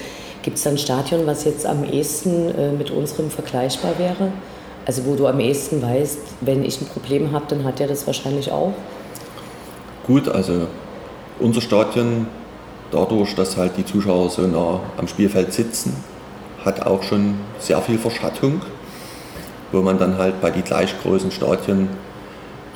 gibt 0.44 0.58
es 0.58 0.64
dann 0.64 0.74
ein 0.74 0.78
Stadion, 0.78 1.26
was 1.26 1.46
jetzt 1.46 1.66
am 1.66 1.86
ehesten 1.86 2.54
äh, 2.54 2.72
mit 2.72 2.92
unserem 2.92 3.30
vergleichbar 3.30 3.98
wäre? 3.98 4.32
Also 4.86 5.06
wo 5.06 5.16
du 5.16 5.26
am 5.26 5.40
ehesten 5.40 5.82
weißt, 5.82 6.20
wenn 6.42 6.66
ich 6.66 6.82
ein 6.82 6.88
Problem 6.88 7.32
habe, 7.32 7.46
dann 7.48 7.64
hat 7.64 7.80
der 7.80 7.88
das 7.88 8.06
wahrscheinlich 8.06 8.52
auch? 8.52 8.74
Gut, 10.06 10.28
also 10.28 10.68
unser 11.40 11.62
Stadion, 11.62 12.28
dadurch, 12.92 13.36
dass 13.36 13.56
halt 13.56 13.78
die 13.78 13.86
Zuschauer 13.86 14.30
so 14.30 14.42
nah 14.44 14.82
am 14.98 15.08
Spielfeld 15.08 15.54
sitzen, 15.54 15.96
hat 16.64 16.86
auch 16.86 17.04
schon 17.04 17.36
sehr 17.60 17.82
viel 17.82 17.98
Verschattung, 17.98 18.62
wo 19.72 19.82
man 19.82 19.98
dann 19.98 20.18
halt 20.18 20.42
bei 20.42 20.52
die 20.52 20.62
gleich 20.62 20.94
großen 21.02 21.32
Stadien 21.32 21.90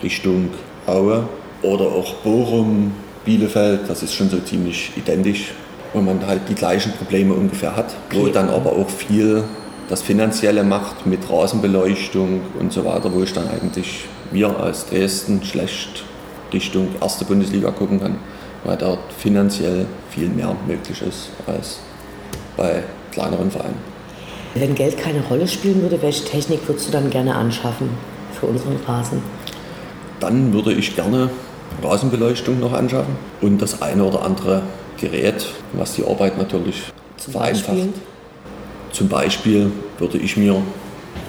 Richtung 0.01 0.49
Aue 0.89 1.27
oder 1.61 1.85
auch 1.85 2.13
Bochum, 2.15 2.91
Bielefeld, 3.25 3.81
das 3.87 4.03
ist 4.03 4.13
schon 4.13 4.29
so 4.29 4.39
ziemlich 4.39 4.91
identisch, 4.95 5.51
wo 5.93 6.01
man 6.01 6.25
halt 6.25 6.41
die 6.49 6.55
gleichen 6.55 6.93
Probleme 6.93 7.33
ungefähr 7.33 7.75
hat, 7.75 7.95
wo 8.11 8.27
dann 8.27 8.49
aber 8.49 8.71
auch 8.71 8.89
viel 8.89 9.43
das 9.89 10.01
Finanzielle 10.01 10.63
macht 10.63 11.05
mit 11.05 11.29
Rasenbeleuchtung 11.29 12.41
und 12.59 12.71
so 12.71 12.85
weiter, 12.85 13.11
wo 13.13 13.23
ich 13.23 13.33
dann 13.33 13.47
eigentlich 13.49 14.05
wir 14.31 14.59
als 14.59 14.85
Dresden 14.85 15.43
schlecht 15.43 16.03
Richtung 16.53 16.89
erste 17.01 17.25
Bundesliga 17.25 17.71
gucken 17.71 17.99
kann, 17.99 18.17
weil 18.63 18.77
dort 18.77 18.99
finanziell 19.17 19.85
viel 20.11 20.29
mehr 20.29 20.55
möglich 20.67 21.01
ist 21.01 21.29
als 21.47 21.79
bei 22.55 22.83
kleineren 23.11 23.49
Vereinen. 23.49 23.77
Wenn 24.55 24.75
Geld 24.75 24.97
keine 24.97 25.21
Rolle 25.21 25.47
spielen 25.47 25.81
würde, 25.81 26.01
welche 26.01 26.25
Technik 26.25 26.67
würdest 26.67 26.87
du 26.87 26.91
dann 26.91 27.09
gerne 27.09 27.35
anschaffen 27.35 27.89
für 28.39 28.47
unseren 28.47 28.77
Rasen? 28.85 29.21
Dann 30.19 30.53
würde 30.53 30.73
ich 30.73 30.95
gerne 30.95 31.29
Rasenbeleuchtung 31.81 32.59
noch 32.59 32.73
anschaffen 32.73 33.15
und 33.41 33.61
das 33.61 33.81
eine 33.81 34.03
oder 34.03 34.23
andere 34.23 34.63
Gerät, 34.99 35.47
was 35.73 35.93
die 35.93 36.05
Arbeit 36.05 36.37
natürlich 36.37 36.83
Zum 37.17 37.33
vereinfacht. 37.33 37.67
Beispiel? 37.67 37.93
Zum 38.91 39.07
Beispiel 39.07 39.71
würde 39.97 40.17
ich 40.17 40.35
mir 40.35 40.61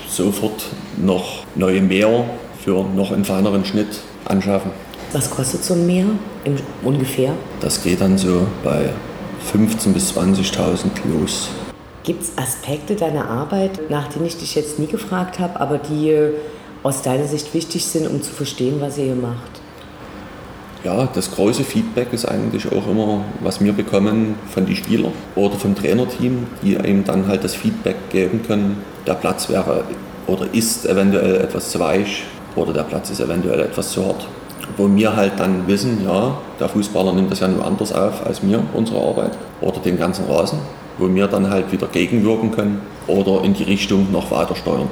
sofort 0.08 0.64
noch 0.96 1.44
neue 1.54 1.80
Mäher 1.80 2.24
für 2.64 2.84
noch 2.84 3.12
einen 3.12 3.24
feineren 3.24 3.64
Schnitt 3.64 4.00
anschaffen. 4.24 4.70
Was 5.12 5.30
kostet 5.30 5.64
so 5.64 5.74
ein 5.74 5.86
Mäher 5.86 6.06
ungefähr? 6.82 7.32
Das 7.60 7.82
geht 7.82 8.00
dann 8.00 8.16
so 8.18 8.46
bei 8.64 8.90
15.000 9.54 9.92
bis 9.92 10.12
20.000 10.16 10.88
los. 11.12 11.48
Gibt 12.02 12.22
es 12.22 12.38
Aspekte 12.38 12.94
deiner 12.94 13.28
Arbeit, 13.28 13.90
nach 13.90 14.08
denen 14.08 14.26
ich 14.26 14.38
dich 14.38 14.54
jetzt 14.54 14.78
nie 14.78 14.86
gefragt 14.86 15.38
habe, 15.38 15.60
aber 15.60 15.78
die 15.78 16.32
aus 16.82 17.02
deiner 17.02 17.26
Sicht 17.26 17.52
wichtig 17.54 17.84
sind, 17.84 18.06
um 18.08 18.22
zu 18.22 18.32
verstehen, 18.32 18.80
was 18.80 18.98
ihr 18.98 19.04
hier 19.04 19.14
macht? 19.14 19.60
Ja, 20.82 21.06
das 21.12 21.30
große 21.30 21.62
Feedback 21.62 22.12
ist 22.12 22.24
eigentlich 22.24 22.66
auch 22.72 22.88
immer, 22.88 23.22
was 23.40 23.62
wir 23.62 23.74
bekommen 23.74 24.36
von 24.48 24.64
den 24.64 24.74
Spielern 24.74 25.12
oder 25.34 25.56
vom 25.56 25.74
Trainerteam, 25.74 26.46
die 26.62 26.78
einem 26.78 27.04
dann 27.04 27.26
halt 27.26 27.44
das 27.44 27.54
Feedback 27.54 28.08
geben 28.08 28.42
können, 28.46 28.78
der 29.06 29.14
Platz 29.14 29.50
wäre 29.50 29.84
oder 30.26 30.46
ist 30.52 30.86
eventuell 30.86 31.36
etwas 31.36 31.70
zu 31.70 31.80
weich 31.80 32.24
oder 32.56 32.72
der 32.72 32.84
Platz 32.84 33.10
ist 33.10 33.20
eventuell 33.20 33.60
etwas 33.60 33.90
zu 33.90 34.06
hart. 34.06 34.26
wo 34.76 34.88
wir 34.94 35.16
halt 35.16 35.32
dann 35.38 35.66
wissen, 35.66 36.04
ja, 36.04 36.38
der 36.58 36.68
Fußballer 36.68 37.12
nimmt 37.12 37.30
das 37.30 37.40
ja 37.40 37.48
nur 37.48 37.64
anders 37.64 37.92
auf 37.92 38.24
als 38.26 38.42
wir, 38.42 38.62
unsere 38.72 39.00
Arbeit, 39.00 39.32
oder 39.60 39.78
den 39.80 39.98
ganzen 39.98 40.26
Rasen, 40.26 40.58
wo 40.98 41.12
wir 41.12 41.26
dann 41.26 41.50
halt 41.50 41.72
wieder 41.72 41.88
gegenwirken 41.88 42.52
können 42.52 42.80
oder 43.06 43.44
in 43.44 43.54
die 43.54 43.64
Richtung 43.64 44.10
noch 44.12 44.30
weiter 44.30 44.54
steuern. 44.54 44.88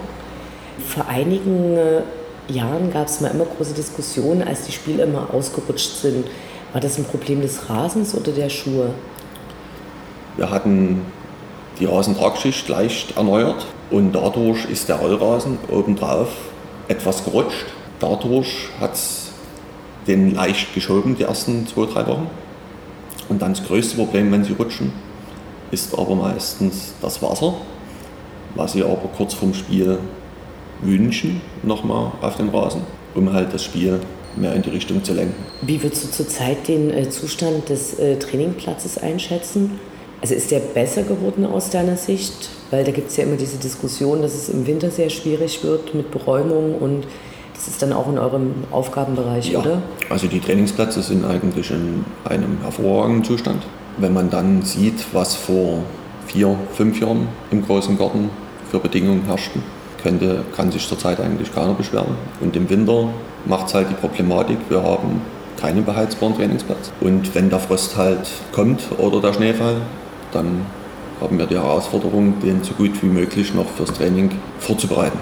Vor 0.87 1.07
einigen 1.07 1.77
äh, 1.77 2.03
Jahren 2.49 2.91
gab 2.93 3.09
es 3.09 3.21
mal 3.21 3.29
immer 3.29 3.45
große 3.45 3.75
Diskussionen, 3.75 4.43
als 4.43 4.64
die 4.64 4.73
Spiele 4.73 5.05
immer 5.05 5.29
ausgerutscht 5.33 5.97
sind. 6.01 6.27
War 6.73 6.81
das 6.81 6.99
ein 6.99 7.05
Problem 7.05 7.41
des 7.41 7.69
Rasens 7.69 8.14
oder 8.14 8.33
der 8.33 8.49
Schuhe? 8.49 8.91
Wir 10.37 10.51
hatten 10.51 11.03
die 11.81 11.87
Rasentragschicht 11.87 12.69
leicht 12.69 13.17
erneuert 13.17 13.67
und 13.91 14.12
dadurch 14.12 14.64
ist 14.67 14.88
der 14.88 14.97
Rollrasen 14.97 15.59
obendrauf 15.71 16.29
etwas 16.88 17.25
gerutscht. 17.25 17.67
Dadurch 18.01 18.69
hat 18.81 18.95
es 18.95 19.31
den 20.07 20.35
leicht 20.35 20.75
geschoben, 20.75 21.17
die 21.17 21.25
ersten 21.25 21.67
zwei, 21.67 21.87
drei 21.87 22.07
Wochen. 22.07 22.29
Und 23.29 23.43
dann 23.43 23.53
das 23.53 23.64
größte 23.64 23.97
Problem, 23.97 24.33
wenn 24.33 24.45
sie 24.45 24.55
rutschen, 24.55 24.93
ist 25.71 25.97
aber 25.99 26.14
meistens 26.14 26.95
das 27.03 27.21
Wasser, 27.23 27.55
was 28.55 28.73
sie 28.73 28.83
aber 28.83 28.97
kurz 29.17 29.35
vorm 29.35 29.53
Spiel 29.53 29.99
wünschen, 30.83 31.41
nochmal 31.62 32.12
auf 32.21 32.37
den 32.37 32.49
Rasen, 32.51 32.83
um 33.14 33.33
halt 33.33 33.53
das 33.53 33.64
Spiel 33.64 34.01
mehr 34.37 34.55
in 34.55 34.62
die 34.62 34.71
Richtung 34.71 35.03
zu 35.03 35.14
lenken. 35.14 35.35
Wie 35.62 35.83
würdest 35.83 36.05
du 36.05 36.11
zurzeit 36.11 36.69
den 36.69 36.91
äh, 36.91 37.09
Zustand 37.11 37.69
des 37.69 37.99
äh, 37.99 38.17
Trainingplatzes 38.19 38.99
einschätzen? 38.99 39.79
Also 40.21 40.35
ist 40.35 40.51
der 40.51 40.61
besser 40.61 41.03
geworden 41.03 41.47
aus 41.47 41.71
deiner 41.71 41.97
Sicht? 41.97 42.51
Weil 42.71 42.85
da 42.85 42.91
gibt 42.91 43.11
es 43.11 43.17
ja 43.17 43.25
immer 43.25 43.37
diese 43.37 43.57
Diskussion, 43.57 44.21
dass 44.23 44.35
es 44.35 44.49
im 44.49 44.67
Winter 44.67 44.91
sehr 44.91 45.11
schwierig 45.11 45.62
wird 45.62 45.95
mit 45.95 46.11
Beräumung 46.11 46.75
und 46.75 47.05
das 47.55 47.67
ist 47.67 47.83
dann 47.83 47.93
auch 47.93 48.09
in 48.09 48.19
eurem 48.19 48.55
Aufgabenbereich, 48.71 49.51
ja. 49.51 49.59
oder? 49.59 49.83
Also 50.11 50.29
die 50.29 50.38
Trainingsplätze 50.38 51.03
sind 51.03 51.25
eigentlich 51.25 51.71
in 51.71 52.05
einem 52.25 52.59
hervorragenden 52.62 53.25
Zustand. 53.25 53.64
Wenn 53.97 54.12
man 54.12 54.31
dann 54.31 54.62
sieht, 54.62 55.07
was 55.12 55.35
vor 55.35 55.83
vier, 56.27 56.57
fünf 56.75 57.01
Jahren 57.01 57.27
im 57.51 57.64
großen 57.64 57.99
Garten 57.99 58.31
für 58.71 58.79
Bedingungen 58.79 59.25
herrschten, 59.25 59.62
könnte, 60.03 60.45
kann 60.57 60.71
sich 60.71 60.87
zurzeit 60.89 61.21
eigentlich 61.21 61.55
keiner 61.55 61.75
beschweren. 61.75 62.17
Und 62.41 62.57
im 62.57 62.69
Winter 62.71 63.09
macht 63.45 63.69
es 63.69 63.75
halt 63.75 63.91
die 63.91 63.95
Problematik, 63.95 64.59
wir 64.69 64.83
haben 64.83 65.21
keinen 65.61 65.85
beheizbaren 65.85 66.37
Trainingsplatz. 66.37 66.93
Und 67.01 67.35
wenn 67.35 67.51
der 67.51 67.59
Frost 67.59 67.97
halt 67.97 68.29
kommt 68.53 68.83
oder 68.99 69.21
der 69.21 69.33
Schneefall, 69.33 69.77
dann 70.33 70.67
haben 71.21 71.39
wir 71.39 71.47
die 71.47 71.57
Herausforderung, 71.57 72.41
den 72.41 72.63
so 72.63 72.75
gut 72.75 73.03
wie 73.03 73.07
möglich 73.07 73.55
noch 73.55 73.69
fürs 73.69 73.93
Training 73.93 74.31
vorzubereiten. 74.61 75.19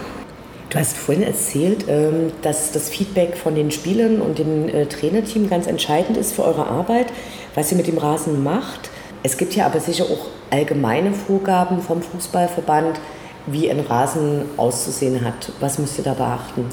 Du 0.69 0.79
hast 0.79 0.97
vorhin 0.97 1.23
erzählt, 1.23 1.87
ähm, 1.89 2.33
dass 2.43 2.73
das 2.73 2.89
Feedback 2.89 3.37
von 3.37 3.55
den 3.55 3.71
Spielern 3.71 4.21
und 4.21 4.39
dem 4.39 4.69
äh, 4.69 4.87
Trainerteam 4.87 5.49
ganz 5.49 5.67
entscheidend 5.67 6.19
ist 6.19 6.35
für 6.35 6.45
eure 6.45 6.67
Arbeit, 6.67 7.07
was 7.55 7.71
ihr 7.71 7.79
mit 7.79 7.87
dem 7.87 7.99
Rasen 7.99 8.43
macht. 8.43 8.91
Es 9.23 9.37
gibt 9.39 9.55
ja 9.55 9.67
aber 9.67 9.81
sicher 9.81 10.05
auch 10.05 10.27
allgemeine 10.51 11.13
Vorgaben 11.13 11.81
vom 11.81 12.03
Fußballverband, 12.03 13.01
wie 13.47 13.71
ein 13.71 13.81
Rasen 13.81 14.43
auszusehen 14.57 15.25
hat. 15.25 15.53
Was 15.61 15.79
müsst 15.79 15.99
ihr 15.99 16.05
da 16.05 16.15
beachten? 16.15 16.67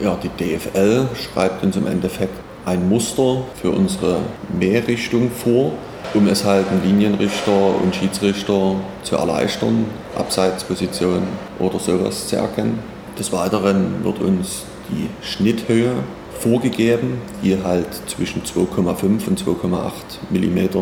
Ja, 0.00 0.16
die 0.16 0.28
DFL 0.28 1.06
schreibt 1.14 1.62
uns 1.62 1.76
im 1.76 1.86
Endeffekt 1.86 2.34
ein 2.64 2.88
Muster 2.88 3.42
für 3.60 3.70
unsere 3.70 4.18
Mährichtung 4.58 5.30
vor, 5.30 5.72
um 6.14 6.26
es 6.28 6.44
halt 6.44 6.66
den 6.70 6.82
Linienrichter 6.82 7.80
und 7.82 7.94
Schiedsrichter 7.94 8.76
zu 9.02 9.16
erleichtern, 9.16 9.86
Abseitsposition 10.16 11.22
oder 11.58 11.78
sowas 11.78 12.28
zu 12.28 12.36
erkennen. 12.36 12.78
Des 13.18 13.32
Weiteren 13.32 14.04
wird 14.04 14.20
uns 14.20 14.64
die 14.88 15.08
Schnitthöhe 15.24 15.92
vorgegeben, 16.38 17.20
die 17.42 17.56
halt 17.62 17.88
zwischen 18.06 18.42
2,5 18.42 19.28
und 19.28 19.40
2,8 19.40 19.92
mm 20.30 20.78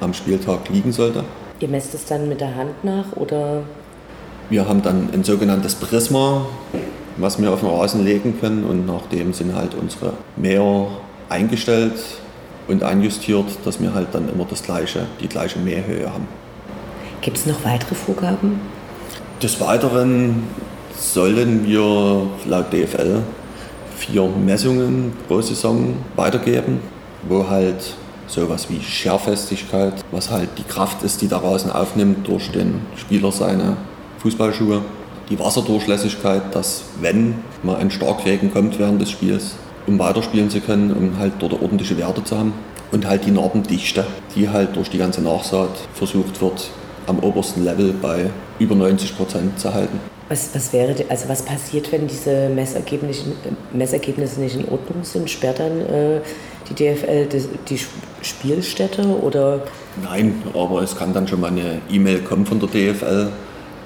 am 0.00 0.14
Spieltag 0.14 0.68
liegen 0.68 0.92
sollte. 0.92 1.24
Ihr 1.60 1.68
messt 1.68 1.94
es 1.94 2.04
dann 2.06 2.28
mit 2.28 2.40
der 2.40 2.54
Hand 2.54 2.84
nach 2.84 3.16
oder? 3.16 3.62
Wir 4.50 4.68
haben 4.68 4.82
dann 4.82 5.10
ein 5.12 5.22
sogenanntes 5.22 5.76
Prisma, 5.76 6.44
was 7.18 7.40
wir 7.40 7.52
auf 7.52 7.60
den 7.60 7.68
Rasen 7.68 8.04
legen 8.04 8.40
können 8.40 8.64
und 8.64 8.84
nach 8.84 9.06
dem 9.12 9.32
sind 9.32 9.54
halt 9.54 9.76
unsere 9.76 10.14
Mäher 10.36 10.88
eingestellt 11.28 11.92
und 12.66 12.82
einjustiert, 12.82 13.46
dass 13.64 13.80
wir 13.80 13.94
halt 13.94 14.08
dann 14.10 14.28
immer 14.28 14.44
das 14.50 14.64
gleiche, 14.64 15.06
die 15.20 15.28
gleiche 15.28 15.60
Mähhöhe 15.60 16.12
haben. 16.12 16.26
Gibt 17.20 17.36
es 17.36 17.46
noch 17.46 17.64
weitere 17.64 17.94
Vorgaben? 17.94 18.60
Des 19.40 19.60
Weiteren 19.60 20.42
sollen 20.98 21.64
wir 21.64 22.26
laut 22.44 22.72
DFL 22.72 23.22
vier 23.96 24.26
Messungen 24.26 25.12
pro 25.28 25.40
Saison 25.42 25.94
weitergeben, 26.16 26.80
wo 27.28 27.48
halt 27.48 27.94
sowas 28.26 28.68
wie 28.68 28.80
Scherfestigkeit, 28.82 29.94
was 30.10 30.28
halt 30.28 30.48
die 30.58 30.64
Kraft 30.64 31.04
ist, 31.04 31.22
die 31.22 31.28
der 31.28 31.38
Rasen 31.38 31.70
aufnimmt 31.70 32.26
durch 32.26 32.50
den 32.50 32.80
Spieler 32.96 33.30
seine 33.30 33.76
Fußballschuhe, 34.20 34.82
die 35.30 35.38
Wasserdurchlässigkeit, 35.38 36.54
dass 36.54 36.84
wenn 37.00 37.36
mal 37.62 37.76
ein 37.76 37.90
Starkregen 37.90 38.52
kommt 38.52 38.78
während 38.78 39.00
des 39.00 39.10
Spiels, 39.10 39.54
um 39.86 39.98
weiterspielen 39.98 40.50
zu 40.50 40.60
können, 40.60 40.92
um 40.92 41.18
halt 41.18 41.32
dort 41.38 41.54
ordentliche 41.54 41.96
Werte 41.96 42.22
zu 42.22 42.38
haben. 42.38 42.52
Und 42.92 43.06
halt 43.06 43.24
die 43.24 43.30
Narbendichte, 43.30 44.04
die 44.34 44.48
halt 44.48 44.76
durch 44.76 44.90
die 44.90 44.98
ganze 44.98 45.22
Nachsaat 45.22 45.70
versucht 45.94 46.42
wird, 46.42 46.68
am 47.06 47.20
obersten 47.20 47.64
Level 47.64 47.94
bei 47.94 48.30
über 48.58 48.74
90 48.74 49.16
Prozent 49.16 49.58
zu 49.58 49.72
halten. 49.72 50.00
Was, 50.28 50.50
was 50.54 50.72
wäre, 50.72 50.94
also 51.08 51.28
was 51.28 51.42
passiert, 51.42 51.90
wenn 51.90 52.06
diese 52.06 52.48
Messergebnisse, 52.48 53.24
Messergebnisse 53.72 54.40
nicht 54.40 54.56
in 54.56 54.68
Ordnung 54.68 55.02
sind? 55.02 55.30
Sperrt 55.30 55.60
dann 55.60 55.80
äh, 55.80 56.20
die 56.68 56.74
DFL 56.74 57.26
die, 57.26 57.44
die 57.68 57.80
Spielstätte 58.22 59.06
oder? 59.06 59.62
Nein, 60.02 60.42
aber 60.54 60.82
es 60.82 60.96
kann 60.96 61.12
dann 61.12 61.26
schon 61.26 61.40
mal 61.40 61.48
eine 61.48 61.80
E-Mail 61.90 62.20
kommen 62.20 62.46
von 62.46 62.60
der 62.60 62.68
DFL, 62.68 63.30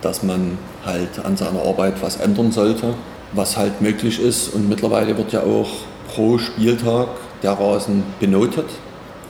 dass 0.04 0.22
man 0.22 0.58
halt 0.84 1.24
an 1.24 1.36
seiner 1.36 1.62
Arbeit 1.62 1.94
was 2.02 2.16
ändern 2.16 2.52
sollte 2.52 2.94
was 3.34 3.56
halt 3.56 3.80
möglich 3.80 4.20
ist. 4.20 4.48
Und 4.54 4.68
mittlerweile 4.68 5.16
wird 5.16 5.32
ja 5.32 5.42
auch 5.42 5.70
pro 6.08 6.38
Spieltag 6.38 7.08
der 7.42 7.52
Rasen 7.52 8.02
benotet. 8.20 8.66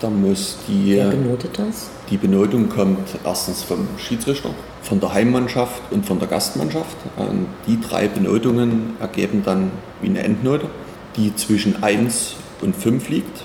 Da 0.00 0.10
muss 0.10 0.58
die, 0.68 0.96
Wer 0.96 1.10
benotet 1.10 1.58
das? 1.58 1.88
Die 2.10 2.16
Benotung 2.16 2.68
kommt 2.68 3.08
erstens 3.24 3.62
vom 3.62 3.88
Schiedsrichter, 3.96 4.50
von 4.82 5.00
der 5.00 5.14
Heimmannschaft 5.14 5.80
und 5.90 6.04
von 6.04 6.18
der 6.18 6.28
Gastmannschaft. 6.28 6.96
Und 7.16 7.46
die 7.66 7.80
drei 7.80 8.08
Benotungen 8.08 8.96
ergeben 9.00 9.42
dann 9.44 9.70
wie 10.02 10.08
eine 10.08 10.22
Endnote, 10.22 10.66
die 11.16 11.34
zwischen 11.36 11.82
1 11.82 12.34
und 12.60 12.76
5 12.76 13.08
liegt. 13.08 13.44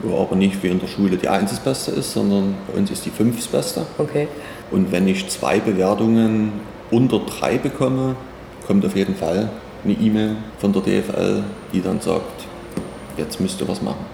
Wo 0.00 0.20
aber 0.20 0.36
nicht 0.36 0.62
wie 0.62 0.68
in 0.68 0.80
der 0.80 0.88
Schule 0.88 1.16
die 1.16 1.28
1 1.28 1.50
das 1.50 1.60
Beste 1.60 1.90
ist, 1.92 2.12
sondern 2.12 2.54
bei 2.66 2.78
uns 2.78 2.90
ist 2.90 3.04
die 3.04 3.10
5 3.10 3.36
das 3.36 3.46
Beste. 3.46 3.86
Okay. 3.98 4.28
Und 4.70 4.92
wenn 4.92 5.06
ich 5.08 5.28
zwei 5.28 5.60
Bewertungen 5.60 6.52
unter 6.90 7.20
3 7.20 7.58
bekomme, 7.58 8.16
kommt 8.66 8.84
auf 8.84 8.96
jeden 8.96 9.14
Fall 9.14 9.50
eine 9.84 9.92
E-Mail 9.92 10.36
von 10.58 10.72
der 10.72 10.82
DFL, 10.82 11.42
die 11.72 11.82
dann 11.82 12.00
sagt, 12.00 12.46
jetzt 13.16 13.40
müsst 13.40 13.60
ihr 13.60 13.68
was 13.68 13.82
machen. 13.82 14.06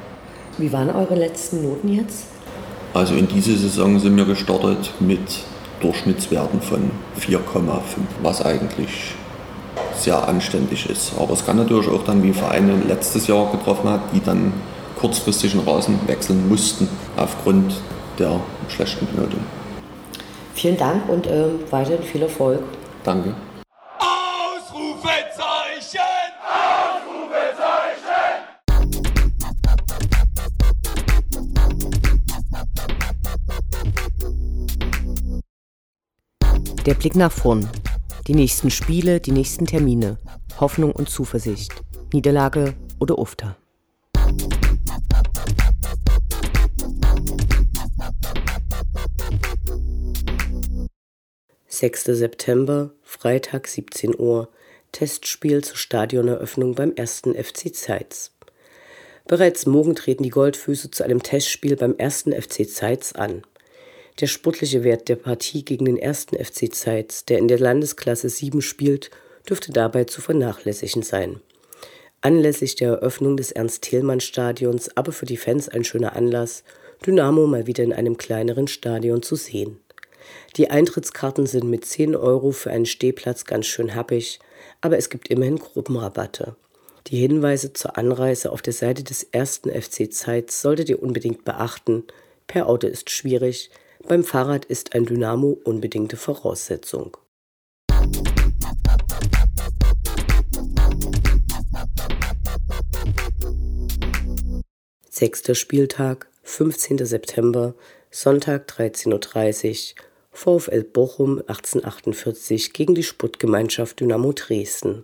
Wie 0.58 0.72
waren 0.72 0.90
eure 0.90 1.14
letzten 1.14 1.62
Noten 1.62 1.88
jetzt? 1.88 2.26
Also 2.92 3.14
in 3.14 3.28
dieser 3.28 3.56
Saison 3.56 3.98
sind 4.00 4.16
wir 4.16 4.24
gestartet 4.24 4.92
mit 4.98 5.20
Durchschnittswerten 5.80 6.60
von 6.60 6.90
4,5, 7.20 7.38
was 8.22 8.44
eigentlich 8.44 9.14
sehr 9.94 10.26
anständig 10.28 10.88
ist. 10.90 11.12
Aber 11.18 11.34
es 11.34 11.46
kann 11.46 11.56
natürlich 11.56 11.88
auch 11.88 12.04
dann, 12.04 12.22
wie 12.22 12.32
Vereine 12.32 12.74
letztes 12.88 13.26
Jahr 13.26 13.50
getroffen 13.52 13.88
hat, 13.90 14.00
die 14.12 14.20
dann 14.20 14.52
kurzfristig 14.98 15.52
den 15.52 15.60
Rasen 15.60 15.98
wechseln 16.06 16.48
mussten 16.48 16.88
aufgrund 17.16 17.74
der 18.18 18.40
schlechten 18.68 19.06
Benotung. 19.06 19.40
Vielen 20.60 20.76
Dank 20.76 21.08
und 21.08 21.26
äh, 21.26 21.46
weiterhin 21.70 22.02
viel 22.02 22.20
Erfolg. 22.20 22.62
Danke. 23.02 23.34
Der 36.84 36.94
Blick 36.94 37.16
nach 37.16 37.32
vorn. 37.32 37.66
Die 38.26 38.34
nächsten 38.34 38.70
Spiele, 38.70 39.18
die 39.20 39.32
nächsten 39.32 39.64
Termine. 39.64 40.18
Hoffnung 40.60 40.92
und 40.92 41.08
Zuversicht. 41.08 41.72
Niederlage 42.12 42.74
oder 42.98 43.18
Ufter. 43.18 43.56
Sechster 51.80 52.14
September, 52.14 52.90
Freitag 53.02 53.66
17 53.66 54.14
Uhr, 54.20 54.50
Testspiel 54.92 55.64
zur 55.64 55.78
Stadioneröffnung 55.78 56.74
beim 56.74 56.92
1. 56.94 57.22
FC 57.42 57.74
Zeitz. 57.74 58.32
Bereits 59.26 59.64
morgen 59.64 59.94
treten 59.94 60.22
die 60.22 60.28
Goldfüße 60.28 60.90
zu 60.90 61.02
einem 61.04 61.22
Testspiel 61.22 61.76
beim 61.76 61.94
1. 61.96 62.24
FC 62.38 62.68
Zeitz 62.68 63.12
an. 63.12 63.40
Der 64.20 64.26
sportliche 64.26 64.84
Wert 64.84 65.08
der 65.08 65.16
Partie 65.16 65.64
gegen 65.64 65.86
den 65.86 65.96
ersten 65.96 66.36
FC 66.36 66.70
Zeitz, 66.70 67.24
der 67.24 67.38
in 67.38 67.48
der 67.48 67.58
Landesklasse 67.58 68.28
7 68.28 68.60
spielt, 68.60 69.10
dürfte 69.48 69.72
dabei 69.72 70.04
zu 70.04 70.20
vernachlässigen 70.20 71.02
sein. 71.02 71.40
Anlässlich 72.20 72.74
der 72.74 72.90
Eröffnung 72.90 73.38
des 73.38 73.52
Ernst-Thälmann-Stadions, 73.52 74.94
aber 74.98 75.12
für 75.12 75.24
die 75.24 75.38
Fans 75.38 75.70
ein 75.70 75.84
schöner 75.84 76.14
Anlass, 76.14 76.62
Dynamo 77.06 77.46
mal 77.46 77.66
wieder 77.66 77.84
in 77.84 77.94
einem 77.94 78.18
kleineren 78.18 78.68
Stadion 78.68 79.22
zu 79.22 79.36
sehen. 79.36 79.80
Die 80.56 80.70
Eintrittskarten 80.70 81.46
sind 81.46 81.64
mit 81.64 81.84
10 81.84 82.16
Euro 82.16 82.50
für 82.52 82.70
einen 82.70 82.86
Stehplatz 82.86 83.44
ganz 83.44 83.66
schön 83.66 83.94
happig, 83.94 84.40
aber 84.80 84.98
es 84.98 85.10
gibt 85.10 85.28
immerhin 85.28 85.58
Gruppenrabatte. 85.58 86.56
Die 87.06 87.18
Hinweise 87.18 87.72
zur 87.72 87.96
Anreise 87.96 88.52
auf 88.52 88.62
der 88.62 88.72
Seite 88.72 89.02
des 89.02 89.22
ersten 89.22 89.70
FC 89.70 90.12
Zeitz 90.12 90.60
solltet 90.60 90.88
ihr 90.88 91.02
unbedingt 91.02 91.44
beachten. 91.44 92.04
Per 92.46 92.68
Auto 92.68 92.86
ist 92.86 93.10
schwierig, 93.10 93.70
beim 94.06 94.24
Fahrrad 94.24 94.64
ist 94.64 94.94
ein 94.94 95.06
Dynamo 95.06 95.58
unbedingte 95.64 96.16
Voraussetzung. 96.16 97.16
Sechster 105.08 105.54
Spieltag, 105.54 106.28
15. 106.44 107.04
September, 107.04 107.74
Sonntag 108.10 108.68
13.30 108.68 109.94
Uhr, 109.94 110.04
VfL 110.42 110.84
Bochum 110.84 111.40
1848 111.40 112.72
gegen 112.72 112.94
die 112.94 113.02
Sputtgemeinschaft 113.02 114.00
Dynamo 114.00 114.32
Dresden. 114.32 115.02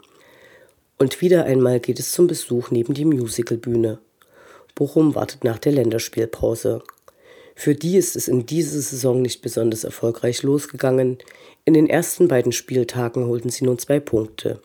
Und 0.96 1.20
wieder 1.20 1.44
einmal 1.44 1.78
geht 1.78 1.98
es 1.98 2.12
zum 2.12 2.26
Besuch 2.26 2.70
neben 2.70 2.94
die 2.94 3.04
Musicalbühne. 3.04 3.98
Bochum 4.74 5.14
wartet 5.14 5.44
nach 5.44 5.58
der 5.58 5.72
Länderspielpause. 5.72 6.82
Für 7.54 7.74
die 7.74 7.98
ist 7.98 8.16
es 8.16 8.28
in 8.28 8.46
dieser 8.46 8.80
Saison 8.80 9.20
nicht 9.20 9.42
besonders 9.42 9.84
erfolgreich 9.84 10.42
losgegangen. 10.42 11.18
In 11.66 11.74
den 11.74 11.86
ersten 11.86 12.28
beiden 12.28 12.52
Spieltagen 12.52 13.26
holten 13.26 13.50
sie 13.50 13.66
nun 13.66 13.78
zwei 13.78 14.00
Punkte. 14.00 14.62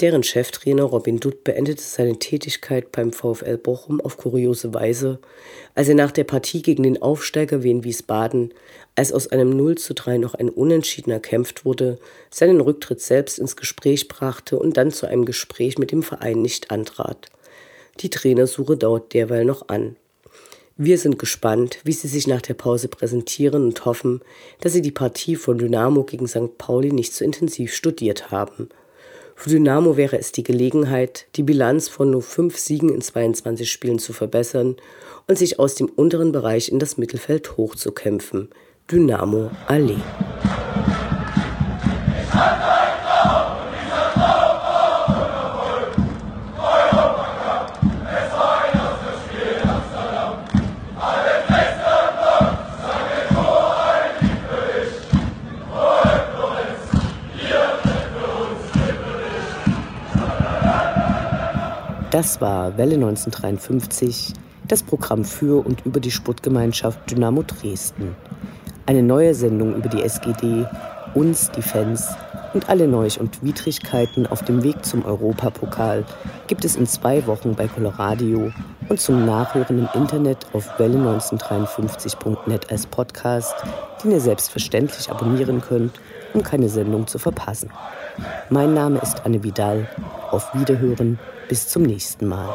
Deren 0.00 0.22
Cheftrainer 0.22 0.84
Robin 0.84 1.18
Dutt 1.18 1.42
beendete 1.42 1.82
seine 1.82 2.20
Tätigkeit 2.20 2.92
beim 2.92 3.12
VfL 3.12 3.56
Bochum 3.56 4.00
auf 4.00 4.16
kuriose 4.16 4.72
Weise, 4.72 5.18
als 5.74 5.88
er 5.88 5.96
nach 5.96 6.12
der 6.12 6.22
Partie 6.22 6.62
gegen 6.62 6.84
den 6.84 7.02
Aufsteiger 7.02 7.64
Wien 7.64 7.82
Wiesbaden, 7.82 8.54
als 8.98 9.12
aus 9.12 9.28
einem 9.28 9.50
0 9.50 9.78
zu 9.78 9.94
3 9.94 10.18
noch 10.18 10.34
ein 10.34 10.48
Unentschieden 10.48 11.12
erkämpft 11.12 11.64
wurde, 11.64 11.98
seinen 12.30 12.60
Rücktritt 12.60 13.00
selbst 13.00 13.38
ins 13.38 13.54
Gespräch 13.54 14.08
brachte 14.08 14.58
und 14.58 14.76
dann 14.76 14.90
zu 14.90 15.06
einem 15.06 15.24
Gespräch 15.24 15.78
mit 15.78 15.92
dem 15.92 16.02
Verein 16.02 16.42
nicht 16.42 16.72
antrat. 16.72 17.28
Die 18.00 18.10
Trainersuche 18.10 18.76
dauert 18.76 19.14
derweil 19.14 19.44
noch 19.44 19.68
an. 19.68 19.94
Wir 20.76 20.98
sind 20.98 21.16
gespannt, 21.16 21.78
wie 21.84 21.92
sie 21.92 22.08
sich 22.08 22.26
nach 22.26 22.42
der 22.42 22.54
Pause 22.54 22.88
präsentieren 22.88 23.64
und 23.64 23.84
hoffen, 23.84 24.20
dass 24.60 24.72
sie 24.72 24.82
die 24.82 24.90
Partie 24.90 25.36
von 25.36 25.58
Dynamo 25.58 26.02
gegen 26.02 26.26
St. 26.26 26.58
Pauli 26.58 26.90
nicht 26.90 27.14
zu 27.14 27.24
intensiv 27.24 27.72
studiert 27.72 28.32
haben. 28.32 28.68
Für 29.36 29.50
Dynamo 29.50 29.96
wäre 29.96 30.18
es 30.18 30.32
die 30.32 30.42
Gelegenheit, 30.42 31.26
die 31.36 31.44
Bilanz 31.44 31.88
von 31.88 32.10
nur 32.10 32.22
fünf 32.22 32.58
Siegen 32.58 32.88
in 32.88 33.00
22 33.00 33.70
Spielen 33.70 34.00
zu 34.00 34.12
verbessern 34.12 34.74
und 35.28 35.38
sich 35.38 35.60
aus 35.60 35.76
dem 35.76 35.86
unteren 35.86 36.32
Bereich 36.32 36.68
in 36.68 36.80
das 36.80 36.96
Mittelfeld 36.96 37.56
hochzukämpfen. 37.56 38.48
Dynamo 38.90 39.50
Allee. 39.66 39.98
Das 62.10 62.40
war 62.40 62.78
Welle 62.78 62.94
1953, 62.94 64.32
das 64.66 64.82
Programm 64.82 65.26
für 65.26 65.62
und 65.66 65.84
über 65.84 66.00
die 66.00 66.10
Sportgemeinschaft 66.10 67.10
Dynamo 67.10 67.42
Dresden. 67.42 68.16
Eine 68.88 69.02
neue 69.02 69.34
Sendung 69.34 69.74
über 69.74 69.90
die 69.90 70.02
SGD, 70.02 70.66
uns, 71.12 71.50
die 71.50 71.60
Fans 71.60 72.08
und 72.54 72.70
alle 72.70 72.88
Neuch- 72.88 73.20
und 73.20 73.44
Widrigkeiten 73.44 74.26
auf 74.26 74.42
dem 74.42 74.62
Weg 74.62 74.82
zum 74.82 75.04
Europapokal 75.04 76.06
gibt 76.46 76.64
es 76.64 76.74
in 76.74 76.86
zwei 76.86 77.26
Wochen 77.26 77.54
bei 77.54 77.68
Coloradio 77.68 78.50
und 78.88 78.98
zum 78.98 79.26
Nachhören 79.26 79.80
im 79.80 79.88
Internet 79.92 80.46
auf 80.54 80.80
welle1953.net 80.80 82.72
als 82.72 82.86
Podcast, 82.86 83.54
den 84.02 84.12
ihr 84.12 84.22
selbstverständlich 84.22 85.10
abonnieren 85.10 85.60
könnt, 85.60 86.00
um 86.32 86.42
keine 86.42 86.70
Sendung 86.70 87.06
zu 87.06 87.18
verpassen. 87.18 87.70
Mein 88.48 88.72
Name 88.72 89.00
ist 89.00 89.26
Anne 89.26 89.44
Vidal. 89.44 89.86
Auf 90.30 90.54
Wiederhören 90.54 91.18
bis 91.46 91.68
zum 91.68 91.82
nächsten 91.82 92.26
Mal. 92.26 92.54